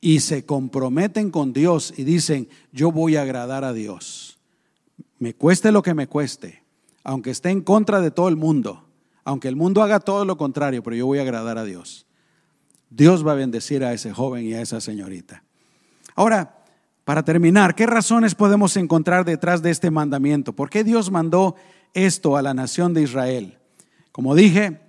y 0.00 0.20
se 0.20 0.44
comprometen 0.44 1.30
con 1.30 1.52
Dios 1.52 1.94
y 1.96 2.04
dicen, 2.04 2.48
yo 2.72 2.90
voy 2.90 3.16
a 3.16 3.22
agradar 3.22 3.64
a 3.64 3.72
Dios. 3.72 4.38
Me 5.18 5.34
cueste 5.34 5.72
lo 5.72 5.82
que 5.82 5.94
me 5.94 6.06
cueste, 6.06 6.62
aunque 7.04 7.30
esté 7.30 7.50
en 7.50 7.60
contra 7.60 8.00
de 8.00 8.10
todo 8.10 8.28
el 8.28 8.36
mundo, 8.36 8.84
aunque 9.24 9.48
el 9.48 9.56
mundo 9.56 9.82
haga 9.82 10.00
todo 10.00 10.24
lo 10.24 10.36
contrario, 10.36 10.82
pero 10.82 10.96
yo 10.96 11.06
voy 11.06 11.18
a 11.18 11.22
agradar 11.22 11.58
a 11.58 11.64
Dios. 11.64 12.06
Dios 12.90 13.26
va 13.26 13.32
a 13.32 13.36
bendecir 13.36 13.84
a 13.84 13.92
ese 13.92 14.12
joven 14.12 14.44
y 14.44 14.52
a 14.54 14.60
esa 14.60 14.80
señorita. 14.80 15.42
Ahora, 16.16 16.64
para 17.04 17.24
terminar, 17.24 17.74
¿qué 17.74 17.86
razones 17.86 18.34
podemos 18.34 18.76
encontrar 18.76 19.24
detrás 19.24 19.62
de 19.62 19.70
este 19.70 19.90
mandamiento? 19.90 20.52
¿Por 20.52 20.68
qué 20.68 20.84
Dios 20.84 21.10
mandó 21.10 21.54
esto 21.94 22.36
a 22.36 22.42
la 22.42 22.52
nación 22.52 22.92
de 22.92 23.02
Israel? 23.02 23.58
Como 24.12 24.34
dije, 24.34 24.80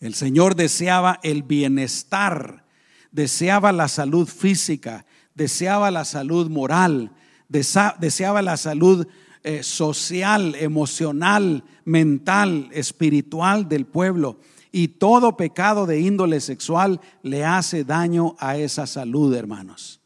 el 0.00 0.14
Señor 0.14 0.56
deseaba 0.56 1.20
el 1.22 1.42
bienestar, 1.42 2.64
deseaba 3.12 3.72
la 3.72 3.88
salud 3.88 4.26
física, 4.26 5.06
deseaba 5.34 5.90
la 5.90 6.04
salud 6.04 6.50
moral, 6.50 7.12
deseaba 7.48 8.42
la 8.42 8.56
salud 8.56 9.06
eh, 9.42 9.62
social, 9.62 10.54
emocional, 10.56 11.62
mental, 11.84 12.68
espiritual 12.72 13.68
del 13.68 13.86
pueblo. 13.86 14.40
Y 14.76 14.88
todo 14.88 15.38
pecado 15.38 15.86
de 15.86 16.00
índole 16.00 16.38
sexual 16.38 17.00
le 17.22 17.46
hace 17.46 17.82
daño 17.82 18.36
a 18.38 18.58
esa 18.58 18.86
salud, 18.86 19.34
hermanos. 19.34 20.02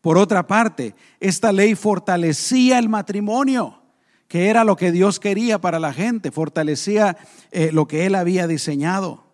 Por 0.00 0.16
otra 0.16 0.46
parte, 0.46 0.94
esta 1.20 1.52
ley 1.52 1.74
fortalecía 1.74 2.78
el 2.78 2.88
matrimonio, 2.88 3.82
que 4.26 4.48
era 4.48 4.64
lo 4.64 4.76
que 4.76 4.92
Dios 4.92 5.20
quería 5.20 5.60
para 5.60 5.78
la 5.78 5.92
gente, 5.92 6.30
fortalecía 6.30 7.18
eh, 7.50 7.68
lo 7.70 7.86
que 7.86 8.06
Él 8.06 8.14
había 8.14 8.46
diseñado. 8.46 9.24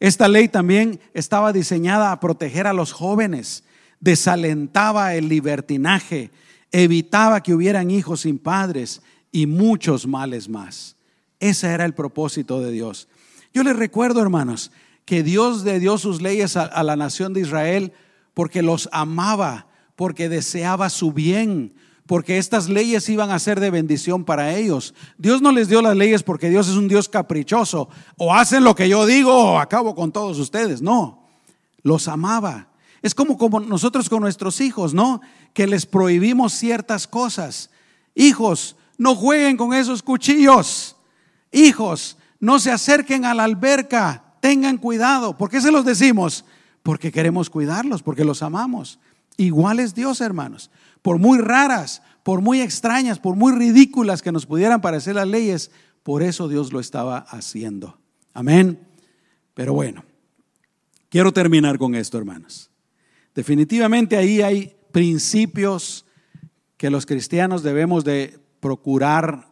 Esta 0.00 0.28
ley 0.28 0.48
también 0.48 1.00
estaba 1.14 1.54
diseñada 1.54 2.12
a 2.12 2.20
proteger 2.20 2.66
a 2.66 2.74
los 2.74 2.92
jóvenes, 2.92 3.64
desalentaba 4.00 5.14
el 5.14 5.30
libertinaje, 5.30 6.30
evitaba 6.72 7.42
que 7.42 7.54
hubieran 7.54 7.90
hijos 7.90 8.20
sin 8.20 8.38
padres 8.38 9.00
y 9.32 9.46
muchos 9.46 10.06
males 10.06 10.46
más. 10.46 10.94
Ese 11.40 11.68
era 11.68 11.86
el 11.86 11.94
propósito 11.94 12.60
de 12.60 12.70
Dios. 12.70 13.08
Yo 13.56 13.62
les 13.62 13.74
recuerdo, 13.74 14.20
hermanos, 14.20 14.70
que 15.06 15.22
Dios 15.22 15.64
le 15.64 15.80
dio 15.80 15.96
sus 15.96 16.20
leyes 16.20 16.58
a 16.58 16.82
la 16.82 16.94
nación 16.94 17.32
de 17.32 17.40
Israel 17.40 17.94
porque 18.34 18.60
los 18.60 18.86
amaba 18.92 19.66
porque 19.94 20.28
deseaba 20.28 20.90
su 20.90 21.10
bien, 21.10 21.72
porque 22.06 22.36
estas 22.36 22.68
leyes 22.68 23.08
iban 23.08 23.30
a 23.30 23.38
ser 23.38 23.58
de 23.58 23.70
bendición 23.70 24.26
para 24.26 24.54
ellos. 24.54 24.92
Dios 25.16 25.40
no 25.40 25.52
les 25.52 25.68
dio 25.68 25.80
las 25.80 25.96
leyes 25.96 26.22
porque 26.22 26.50
Dios 26.50 26.68
es 26.68 26.74
un 26.74 26.86
Dios 26.86 27.08
caprichoso, 27.08 27.88
o 28.18 28.34
hacen 28.34 28.62
lo 28.62 28.74
que 28.74 28.90
yo 28.90 29.06
digo 29.06 29.32
o 29.32 29.58
acabo 29.58 29.94
con 29.94 30.12
todos 30.12 30.38
ustedes, 30.38 30.82
no, 30.82 31.26
los 31.82 32.08
amaba. 32.08 32.68
Es 33.00 33.14
como, 33.14 33.38
como 33.38 33.58
nosotros 33.60 34.10
con 34.10 34.20
nuestros 34.20 34.60
hijos, 34.60 34.92
¿no? 34.92 35.22
Que 35.54 35.66
les 35.66 35.86
prohibimos 35.86 36.52
ciertas 36.52 37.06
cosas. 37.06 37.70
Hijos, 38.14 38.76
no 38.98 39.14
jueguen 39.14 39.56
con 39.56 39.72
esos 39.72 40.02
cuchillos. 40.02 40.94
Hijos, 41.52 42.18
no 42.40 42.58
se 42.58 42.70
acerquen 42.70 43.24
a 43.24 43.34
la 43.34 43.44
alberca. 43.44 44.34
Tengan 44.40 44.78
cuidado. 44.78 45.36
¿Por 45.36 45.50
qué 45.50 45.60
se 45.60 45.72
los 45.72 45.84
decimos? 45.84 46.44
Porque 46.82 47.10
queremos 47.10 47.50
cuidarlos, 47.50 48.02
porque 48.02 48.24
los 48.24 48.42
amamos. 48.42 48.98
Igual 49.36 49.80
es 49.80 49.94
Dios, 49.94 50.20
hermanos. 50.20 50.70
Por 51.02 51.18
muy 51.18 51.38
raras, 51.38 52.02
por 52.22 52.40
muy 52.40 52.60
extrañas, 52.60 53.18
por 53.18 53.36
muy 53.36 53.52
ridículas 53.52 54.22
que 54.22 54.32
nos 54.32 54.46
pudieran 54.46 54.80
parecer 54.80 55.14
las 55.14 55.28
leyes, 55.28 55.70
por 56.02 56.22
eso 56.22 56.48
Dios 56.48 56.72
lo 56.72 56.80
estaba 56.80 57.18
haciendo. 57.18 57.98
Amén. 58.32 58.78
Pero 59.54 59.72
bueno, 59.72 60.04
quiero 61.08 61.32
terminar 61.32 61.78
con 61.78 61.94
esto, 61.94 62.18
hermanos. 62.18 62.70
Definitivamente 63.34 64.16
ahí 64.16 64.42
hay 64.42 64.76
principios 64.92 66.06
que 66.76 66.90
los 66.90 67.06
cristianos 67.06 67.62
debemos 67.62 68.04
de 68.04 68.38
procurar 68.60 69.48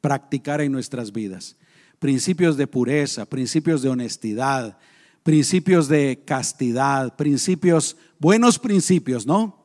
practicar 0.00 0.60
en 0.60 0.72
nuestras 0.72 1.12
vidas. 1.12 1.56
Principios 1.98 2.56
de 2.56 2.66
pureza, 2.66 3.26
principios 3.26 3.82
de 3.82 3.88
honestidad, 3.88 4.78
principios 5.22 5.88
de 5.88 6.22
castidad, 6.24 7.16
principios, 7.16 7.96
buenos 8.18 8.58
principios, 8.58 9.26
¿no? 9.26 9.58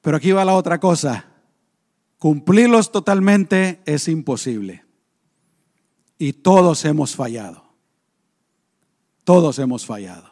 Pero 0.00 0.16
aquí 0.16 0.32
va 0.32 0.44
la 0.44 0.54
otra 0.54 0.78
cosa. 0.78 1.26
Cumplirlos 2.18 2.92
totalmente 2.92 3.82
es 3.86 4.08
imposible. 4.08 4.84
Y 6.18 6.32
todos 6.34 6.84
hemos 6.84 7.16
fallado. 7.16 7.64
Todos 9.24 9.58
hemos 9.58 9.84
fallado. 9.84 10.30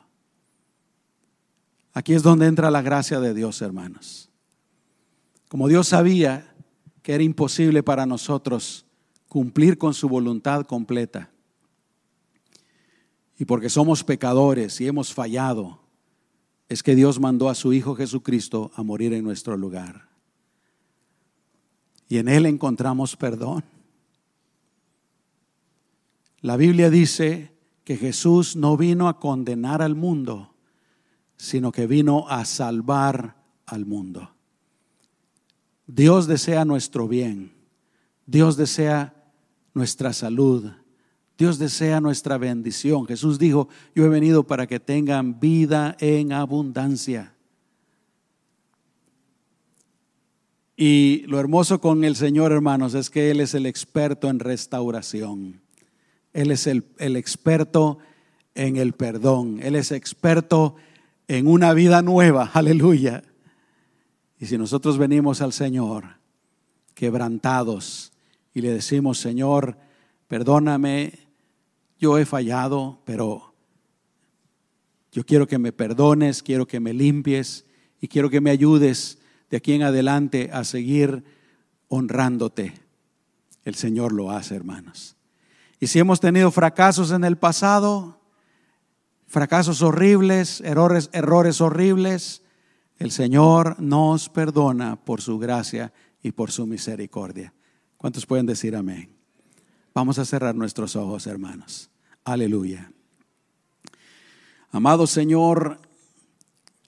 Aquí 1.94 2.14
es 2.14 2.22
donde 2.22 2.46
entra 2.46 2.70
la 2.70 2.82
gracia 2.82 3.20
de 3.20 3.34
Dios, 3.34 3.60
hermanos. 3.60 4.30
Como 5.48 5.68
Dios 5.68 5.88
sabía 5.88 6.54
que 7.02 7.14
era 7.14 7.22
imposible 7.22 7.82
para 7.82 8.06
nosotros 8.06 8.86
cumplir 9.32 9.78
con 9.78 9.94
su 9.94 10.10
voluntad 10.10 10.66
completa, 10.66 11.30
y 13.38 13.46
porque 13.46 13.70
somos 13.70 14.04
pecadores 14.04 14.78
y 14.78 14.86
hemos 14.86 15.14
fallado, 15.14 15.80
es 16.68 16.82
que 16.82 16.94
Dios 16.94 17.18
mandó 17.18 17.48
a 17.48 17.54
su 17.54 17.72
Hijo 17.72 17.94
Jesucristo 17.94 18.70
a 18.74 18.82
morir 18.82 19.14
en 19.14 19.24
nuestro 19.24 19.56
lugar. 19.56 20.10
Y 22.10 22.18
en 22.18 22.28
Él 22.28 22.44
encontramos 22.44 23.16
perdón. 23.16 23.64
La 26.42 26.58
Biblia 26.58 26.90
dice 26.90 27.56
que 27.84 27.96
Jesús 27.96 28.54
no 28.54 28.76
vino 28.76 29.08
a 29.08 29.18
condenar 29.18 29.80
al 29.80 29.94
mundo, 29.94 30.52
sino 31.38 31.72
que 31.72 31.86
vino 31.86 32.28
a 32.28 32.44
salvar 32.44 33.42
al 33.64 33.86
mundo. 33.86 34.34
Dios 35.86 36.26
desea 36.26 36.66
nuestro 36.66 37.08
bien, 37.08 37.54
Dios 38.26 38.58
desea 38.58 39.20
nuestra 39.74 40.12
salud, 40.12 40.70
Dios 41.38 41.58
desea 41.58 42.00
nuestra 42.00 42.38
bendición. 42.38 43.06
Jesús 43.06 43.38
dijo, 43.38 43.68
yo 43.94 44.04
he 44.04 44.08
venido 44.08 44.44
para 44.44 44.66
que 44.66 44.78
tengan 44.78 45.40
vida 45.40 45.96
en 45.98 46.32
abundancia. 46.32 47.34
Y 50.76 51.24
lo 51.26 51.38
hermoso 51.38 51.80
con 51.80 52.04
el 52.04 52.16
Señor, 52.16 52.52
hermanos, 52.52 52.94
es 52.94 53.10
que 53.10 53.30
Él 53.30 53.40
es 53.40 53.54
el 53.54 53.66
experto 53.66 54.28
en 54.28 54.38
restauración. 54.38 55.60
Él 56.32 56.50
es 56.50 56.66
el, 56.66 56.84
experto 56.98 57.98
en 58.54 58.76
el 58.76 58.92
perdón. 58.92 59.60
Él 59.62 59.76
es 59.76 59.92
experto 59.92 60.76
en 61.28 61.46
una 61.46 61.72
vida 61.74 62.02
nueva. 62.02 62.50
Aleluya. 62.54 63.22
Y 64.38 64.46
si 64.46 64.58
nosotros 64.58 64.98
venimos 64.98 65.40
al 65.40 65.52
Señor 65.52 66.16
quebrantados 66.94 68.11
y 68.54 68.60
le 68.60 68.72
decimos, 68.72 69.18
Señor, 69.18 69.78
perdóname, 70.28 71.18
yo 71.98 72.18
he 72.18 72.24
fallado, 72.24 73.00
pero 73.04 73.54
yo 75.12 75.24
quiero 75.24 75.46
que 75.46 75.58
me 75.58 75.72
perdones, 75.72 76.42
quiero 76.42 76.66
que 76.66 76.80
me 76.80 76.92
limpies 76.92 77.66
y 78.00 78.08
quiero 78.08 78.30
que 78.30 78.40
me 78.40 78.50
ayudes 78.50 79.18
de 79.50 79.58
aquí 79.58 79.72
en 79.74 79.82
adelante 79.82 80.50
a 80.52 80.64
seguir 80.64 81.24
honrándote. 81.88 82.74
El 83.64 83.74
Señor 83.74 84.12
lo 84.12 84.30
hace, 84.30 84.56
hermanos. 84.56 85.16
Y 85.78 85.86
si 85.86 85.98
hemos 85.98 86.20
tenido 86.20 86.50
fracasos 86.50 87.10
en 87.10 87.24
el 87.24 87.36
pasado, 87.36 88.20
fracasos 89.26 89.82
horribles, 89.82 90.60
errores, 90.62 91.10
errores 91.12 91.60
horribles, 91.60 92.42
el 92.98 93.10
Señor 93.10 93.80
nos 93.80 94.28
perdona 94.28 94.96
por 94.96 95.20
su 95.20 95.38
gracia 95.38 95.92
y 96.22 96.32
por 96.32 96.50
su 96.50 96.66
misericordia. 96.66 97.52
¿Cuántos 98.02 98.26
pueden 98.26 98.46
decir 98.46 98.74
amén? 98.74 99.14
Vamos 99.94 100.18
a 100.18 100.24
cerrar 100.24 100.56
nuestros 100.56 100.96
ojos, 100.96 101.28
hermanos. 101.28 101.88
Aleluya. 102.24 102.90
Amado 104.72 105.06
Señor, 105.06 105.78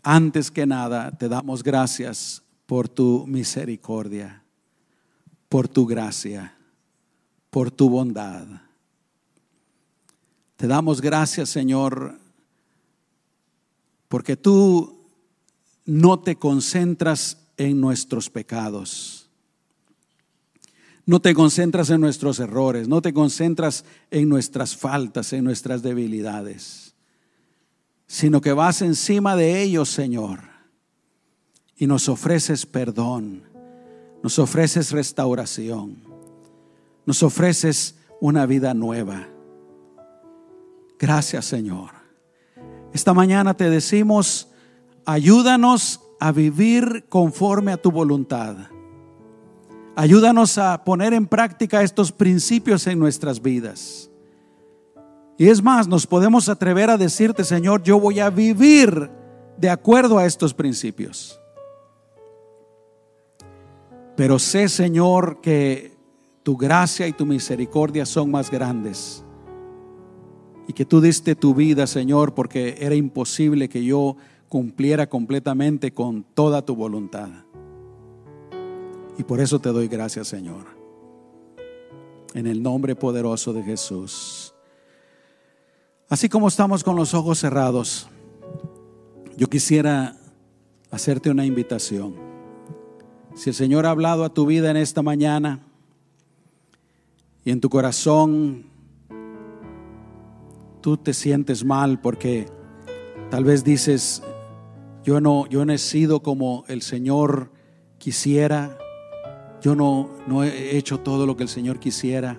antes 0.02 0.50
que 0.50 0.66
nada 0.66 1.12
te 1.12 1.28
damos 1.28 1.62
gracias 1.62 2.42
por 2.66 2.88
tu 2.88 3.28
misericordia, 3.28 4.42
por 5.48 5.68
tu 5.68 5.86
gracia, 5.86 6.56
por 7.48 7.70
tu 7.70 7.88
bondad. 7.88 8.48
Te 10.56 10.66
damos 10.66 11.00
gracias, 11.00 11.48
Señor, 11.48 12.18
porque 14.08 14.36
tú 14.36 14.98
no 15.84 16.18
te 16.18 16.34
concentras 16.34 17.38
en 17.56 17.80
nuestros 17.80 18.28
pecados 18.28 19.23
no 21.06 21.20
te 21.20 21.34
concentras 21.34 21.90
en 21.90 22.00
nuestros 22.00 22.40
errores, 22.40 22.88
no 22.88 23.02
te 23.02 23.12
concentras 23.12 23.84
en 24.10 24.28
nuestras 24.28 24.76
faltas, 24.76 25.32
en 25.32 25.44
nuestras 25.44 25.82
debilidades, 25.82 26.94
sino 28.06 28.40
que 28.40 28.52
vas 28.52 28.80
encima 28.80 29.36
de 29.36 29.62
ellos, 29.62 29.90
Señor, 29.90 30.40
y 31.76 31.86
nos 31.86 32.08
ofreces 32.08 32.64
perdón, 32.64 33.42
nos 34.22 34.38
ofreces 34.38 34.92
restauración, 34.92 35.98
nos 37.04 37.22
ofreces 37.22 37.96
una 38.20 38.46
vida 38.46 38.72
nueva. 38.72 39.28
Gracias, 40.98 41.44
Señor. 41.44 41.90
Esta 42.94 43.12
mañana 43.12 43.54
te 43.54 43.68
decimos, 43.68 44.48
ayúdanos 45.04 46.00
a 46.18 46.32
vivir 46.32 47.04
conforme 47.10 47.72
a 47.72 47.76
tu 47.76 47.90
voluntad 47.90 48.56
Ayúdanos 49.96 50.58
a 50.58 50.82
poner 50.84 51.14
en 51.14 51.26
práctica 51.26 51.82
estos 51.82 52.10
principios 52.10 52.86
en 52.86 52.98
nuestras 52.98 53.40
vidas. 53.40 54.10
Y 55.38 55.48
es 55.48 55.62
más, 55.62 55.86
nos 55.86 56.06
podemos 56.06 56.48
atrever 56.48 56.90
a 56.90 56.96
decirte, 56.96 57.44
Señor, 57.44 57.82
yo 57.82 58.00
voy 58.00 58.20
a 58.20 58.30
vivir 58.30 59.10
de 59.56 59.70
acuerdo 59.70 60.18
a 60.18 60.26
estos 60.26 60.52
principios. 60.52 61.40
Pero 64.16 64.38
sé, 64.38 64.68
Señor, 64.68 65.40
que 65.40 65.96
tu 66.42 66.56
gracia 66.56 67.06
y 67.08 67.12
tu 67.12 67.26
misericordia 67.26 68.06
son 68.06 68.30
más 68.30 68.50
grandes. 68.50 69.24
Y 70.68 70.72
que 70.72 70.84
tú 70.84 71.00
diste 71.00 71.34
tu 71.34 71.54
vida, 71.54 71.86
Señor, 71.86 72.34
porque 72.34 72.76
era 72.80 72.94
imposible 72.94 73.68
que 73.68 73.84
yo 73.84 74.16
cumpliera 74.48 75.08
completamente 75.08 75.92
con 75.92 76.22
toda 76.22 76.62
tu 76.62 76.76
voluntad. 76.76 77.28
Y 79.18 79.22
por 79.24 79.40
eso 79.40 79.58
te 79.58 79.70
doy 79.70 79.88
gracias, 79.88 80.28
Señor. 80.28 80.66
En 82.34 82.46
el 82.46 82.62
nombre 82.62 82.96
poderoso 82.96 83.52
de 83.52 83.62
Jesús. 83.62 84.54
Así 86.08 86.28
como 86.28 86.48
estamos 86.48 86.84
con 86.84 86.96
los 86.96 87.14
ojos 87.14 87.38
cerrados, 87.38 88.08
yo 89.36 89.48
quisiera 89.48 90.16
hacerte 90.90 91.30
una 91.30 91.44
invitación. 91.44 92.14
Si 93.34 93.50
el 93.50 93.54
Señor 93.54 93.86
ha 93.86 93.90
hablado 93.90 94.24
a 94.24 94.32
tu 94.32 94.46
vida 94.46 94.70
en 94.70 94.76
esta 94.76 95.02
mañana 95.02 95.60
y 97.44 97.50
en 97.50 97.60
tu 97.60 97.68
corazón 97.68 98.66
tú 100.80 100.96
te 100.96 101.14
sientes 101.14 101.64
mal 101.64 102.00
porque 102.00 102.46
tal 103.30 103.44
vez 103.44 103.64
dices, 103.64 104.22
yo 105.02 105.20
no, 105.20 105.46
yo 105.48 105.64
no 105.64 105.72
he 105.72 105.78
sido 105.78 106.22
como 106.22 106.64
el 106.68 106.82
Señor 106.82 107.50
quisiera, 107.98 108.78
yo 109.64 109.74
no, 109.74 110.10
no 110.26 110.44
he 110.44 110.76
hecho 110.76 111.00
todo 111.00 111.24
lo 111.24 111.38
que 111.38 111.42
el 111.42 111.48
Señor 111.48 111.78
quisiera. 111.78 112.38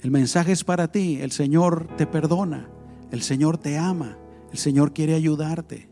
El 0.00 0.12
mensaje 0.12 0.52
es 0.52 0.62
para 0.62 0.92
ti. 0.92 1.18
El 1.20 1.32
Señor 1.32 1.88
te 1.96 2.06
perdona. 2.06 2.68
El 3.10 3.20
Señor 3.20 3.58
te 3.58 3.76
ama. 3.76 4.16
El 4.52 4.58
Señor 4.58 4.92
quiere 4.92 5.14
ayudarte. 5.14 5.88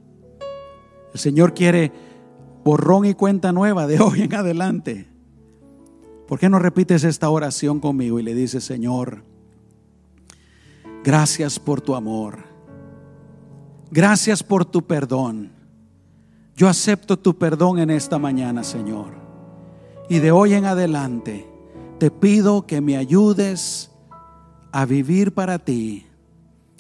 El 1.12 1.18
Señor 1.18 1.54
quiere 1.54 1.90
borrón 2.62 3.04
y 3.04 3.14
cuenta 3.14 3.50
nueva 3.50 3.88
de 3.88 3.98
hoy 4.00 4.22
en 4.22 4.34
adelante. 4.36 5.08
¿Por 6.28 6.38
qué 6.38 6.48
no 6.48 6.60
repites 6.60 7.02
esta 7.02 7.28
oración 7.28 7.80
conmigo 7.80 8.20
y 8.20 8.22
le 8.22 8.34
dices, 8.34 8.62
Señor, 8.62 9.24
gracias 11.02 11.58
por 11.58 11.80
tu 11.80 11.96
amor. 11.96 12.44
Gracias 13.90 14.40
por 14.40 14.64
tu 14.64 14.86
perdón. 14.86 15.50
Yo 16.54 16.68
acepto 16.68 17.18
tu 17.18 17.36
perdón 17.36 17.80
en 17.80 17.90
esta 17.90 18.20
mañana, 18.20 18.62
Señor. 18.62 19.26
Y 20.08 20.20
de 20.20 20.30
hoy 20.32 20.54
en 20.54 20.64
adelante 20.64 21.46
te 21.98 22.10
pido 22.10 22.66
que 22.66 22.80
me 22.80 22.96
ayudes 22.96 23.90
a 24.72 24.86
vivir 24.86 25.32
para 25.32 25.58
ti, 25.58 26.06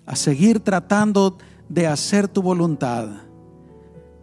a 0.06 0.16
seguir 0.16 0.60
tratando 0.60 1.36
de 1.68 1.86
hacer 1.86 2.28
tu 2.28 2.40
voluntad, 2.40 3.08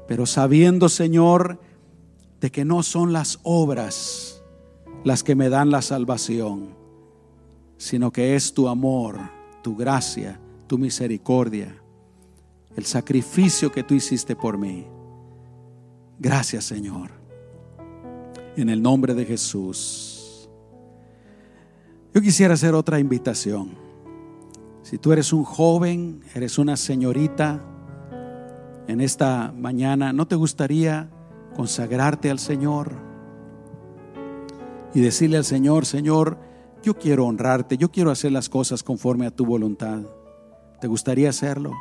pero 0.08 0.26
sabiendo, 0.26 0.89
Señor, 0.89 1.60
de 2.41 2.51
que 2.51 2.66
no 2.66 2.84
son 2.84 3.14
las 3.14 3.39
obras 3.43 4.43
las 5.03 5.24
que 5.24 5.36
me 5.36 5.49
dan 5.49 5.70
la 5.70 5.84
salvación, 5.84 6.70
sino 7.78 8.12
que 8.12 8.36
es 8.36 8.53
tu 8.53 8.68
amor, 8.68 9.20
tu 9.62 9.76
gracia, 9.76 10.39
tu 10.68 10.80
misericordia, 10.80 11.76
el 12.76 12.86
sacrificio 12.86 13.72
que 13.72 13.84
tú 13.84 13.93
hiciste 13.93 14.36
por 14.36 14.58
mí. 14.58 14.88
Gracias, 16.20 16.66
Señor. 16.66 17.14
En 18.56 18.70
el 18.70 18.82
nombre 18.82 19.14
de 19.14 19.26
Jesús. 19.26 20.49
Yo 22.14 22.22
quisiera 22.22 22.53
hacer 22.53 22.74
otra 22.74 22.99
invitación. 22.99 23.72
Si 24.82 24.97
tú 24.97 25.12
eres 25.12 25.34
un 25.34 25.43
joven, 25.43 26.22
eres 26.34 26.58
una 26.58 26.78
señorita, 26.78 27.62
en 28.88 29.01
esta 29.01 29.51
mañana, 29.58 30.14
¿no 30.14 30.28
te 30.28 30.36
gustaría 30.36 31.10
consagrarte 31.56 32.30
al 32.30 32.39
Señor 32.39 32.91
y 34.93 35.01
decirle 35.01 35.38
al 35.38 35.45
Señor, 35.45 35.86
Señor, 35.86 36.38
yo 36.84 36.97
quiero 36.97 37.26
honrarte, 37.26 37.78
yo 37.78 37.91
quiero 37.91 38.12
hacer 38.12 38.32
las 38.32 38.47
cosas 38.47 38.84
conforme 38.84 39.26
a 39.26 39.32
tu 39.32 39.45
voluntad? 39.45 40.03
¿Te 40.80 40.88
gustaría 40.88 41.30
hacerlo? 41.30 41.74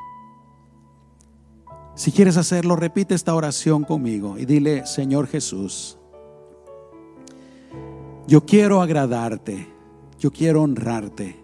Si 1.95 2.11
quieres 2.11 2.37
hacerlo, 2.37 2.75
repite 2.75 3.14
esta 3.14 3.35
oración 3.35 3.85
conmigo 3.85 4.39
y 4.39 4.47
dile, 4.47 4.87
Señor 4.87 5.29
Jesús, 5.29 5.99
yo 8.27 8.47
quiero 8.47 8.81
agradarte, 8.81 9.68
yo 10.18 10.31
quiero 10.31 10.62
honrarte, 10.62 11.37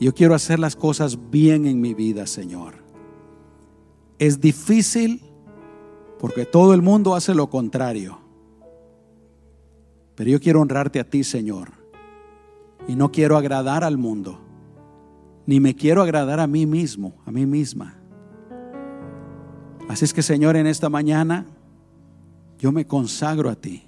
yo 0.00 0.14
quiero 0.14 0.34
hacer 0.34 0.58
las 0.58 0.76
cosas 0.76 1.30
bien 1.30 1.66
en 1.66 1.80
mi 1.80 1.94
vida, 1.94 2.26
Señor. 2.26 2.74
Es 4.18 4.40
difícil 4.40 5.22
porque 6.18 6.46
todo 6.46 6.74
el 6.74 6.82
mundo 6.82 7.14
hace 7.14 7.34
lo 7.34 7.50
contrario, 7.50 8.18
pero 10.14 10.30
yo 10.30 10.40
quiero 10.40 10.60
honrarte 10.60 11.00
a 11.00 11.08
ti, 11.08 11.24
Señor, 11.24 11.72
y 12.86 12.94
no 12.94 13.10
quiero 13.10 13.36
agradar 13.36 13.82
al 13.82 13.98
mundo, 13.98 14.38
ni 15.46 15.58
me 15.58 15.74
quiero 15.74 16.02
agradar 16.02 16.38
a 16.38 16.46
mí 16.46 16.66
mismo, 16.66 17.14
a 17.26 17.32
mí 17.32 17.44
misma. 17.44 18.00
Así 19.88 20.04
es 20.04 20.14
que 20.14 20.22
Señor, 20.22 20.56
en 20.56 20.66
esta 20.66 20.88
mañana 20.88 21.46
yo 22.58 22.72
me 22.72 22.86
consagro 22.86 23.50
a 23.50 23.56
ti. 23.56 23.84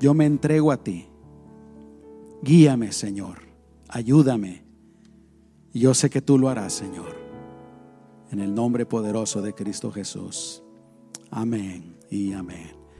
Yo 0.00 0.14
me 0.14 0.24
entrego 0.24 0.72
a 0.72 0.82
ti. 0.82 1.06
Guíame, 2.42 2.90
Señor. 2.90 3.42
Ayúdame. 3.88 4.64
Y 5.72 5.80
yo 5.80 5.94
sé 5.94 6.08
que 6.08 6.22
tú 6.22 6.38
lo 6.38 6.48
harás, 6.48 6.72
Señor. 6.72 7.14
En 8.30 8.40
el 8.40 8.54
nombre 8.54 8.86
poderoso 8.86 9.42
de 9.42 9.54
Cristo 9.54 9.92
Jesús. 9.92 10.62
Amén 11.30 11.98
y 12.08 12.32
amén. 12.32 12.79